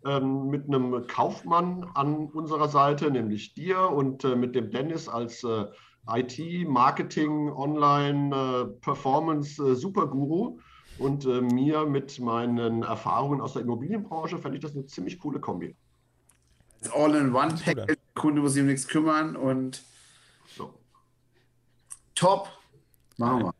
[0.05, 5.43] ähm, mit einem Kaufmann an unserer Seite, nämlich dir und äh, mit dem Dennis als
[5.45, 5.65] äh,
[6.07, 10.59] IT, Marketing, Online, äh, Performance äh, Superguru
[10.99, 15.41] und äh, mir mit meinen Erfahrungen aus der Immobilienbranche, fände ich das eine ziemlich coole
[15.41, 15.75] Kombi.
[16.93, 17.99] All-in-One-Package.
[18.15, 19.83] Kunde muss sich um nichts kümmern und
[20.57, 20.75] so.
[22.15, 22.49] top.
[23.17, 23.55] Machen wir.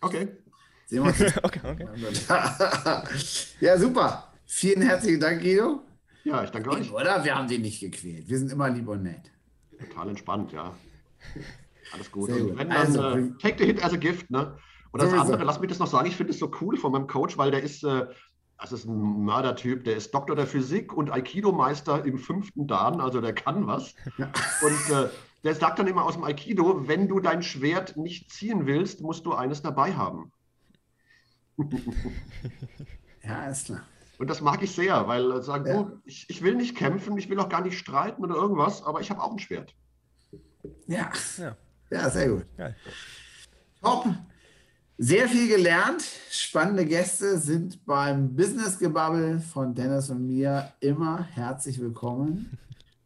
[0.00, 0.28] Okay.
[0.86, 1.36] Sehen wir uns.
[1.42, 1.86] okay, okay.
[3.60, 4.32] ja, super.
[4.46, 5.82] Vielen herzlichen Dank, Guido.
[6.24, 6.92] Ja, ich danke euch.
[6.92, 7.24] Oder?
[7.24, 8.28] Wir haben den nicht gequält.
[8.28, 9.30] Wir sind immer lieb und nett.
[9.78, 10.74] Total entspannt, ja.
[11.92, 12.28] Alles gut.
[12.28, 12.56] gut.
[12.56, 14.56] Wenn dann, also, äh, take the hit as a gift, ne?
[14.90, 17.06] Und das andere, lass mich das noch sagen, ich finde es so cool von meinem
[17.06, 18.06] Coach, weil der ist, äh,
[18.60, 23.20] das ist ein Mördertyp, der ist Doktor der Physik und Aikido-Meister im fünften Dan, also
[23.20, 23.94] der kann was.
[24.18, 24.32] Ja.
[24.62, 25.08] Und äh,
[25.44, 29.24] der sagt dann immer aus dem Aikido, wenn du dein Schwert nicht ziehen willst, musst
[29.26, 30.32] du eines dabei haben.
[33.22, 33.82] ja, ist klar.
[34.18, 35.82] Und das mag ich sehr, weil äh, sagen, ja.
[35.84, 39.00] du, ich, ich will nicht kämpfen, ich will auch gar nicht streiten oder irgendwas, aber
[39.00, 39.72] ich habe auch ein Schwert.
[40.88, 41.12] Ja.
[41.38, 41.56] Ja,
[41.90, 42.46] ja sehr gut.
[42.56, 42.74] Geil.
[43.80, 44.06] Top.
[45.00, 46.02] Sehr viel gelernt.
[46.28, 52.58] Spannende Gäste sind beim Business Gebabbel von Dennis und mir immer herzlich willkommen.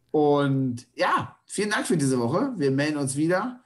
[0.09, 2.51] Und ja, vielen Dank für diese Woche.
[2.57, 3.59] Wir melden uns wieder.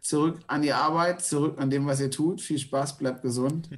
[0.00, 2.40] Zurück an die Arbeit, zurück an dem, was ihr tut.
[2.40, 3.70] Viel Spaß, bleibt gesund.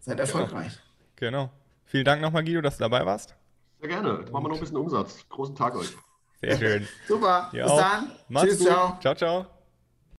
[0.00, 0.80] Seid erfolgreich.
[1.14, 1.44] Genau.
[1.44, 1.52] genau.
[1.84, 3.36] Vielen Dank nochmal, Guido, dass du dabei warst.
[3.78, 4.18] Sehr gerne.
[4.18, 5.24] Jetzt machen wir noch ein bisschen Umsatz.
[5.28, 5.96] Großen Tag euch.
[6.40, 6.88] Sehr schön.
[7.06, 7.50] Super.
[7.52, 7.78] Ja Bis auch.
[7.78, 8.12] dann.
[8.28, 8.66] Macht's Tschüss, gut.
[8.66, 8.98] ciao.
[9.00, 9.61] Ciao, ciao.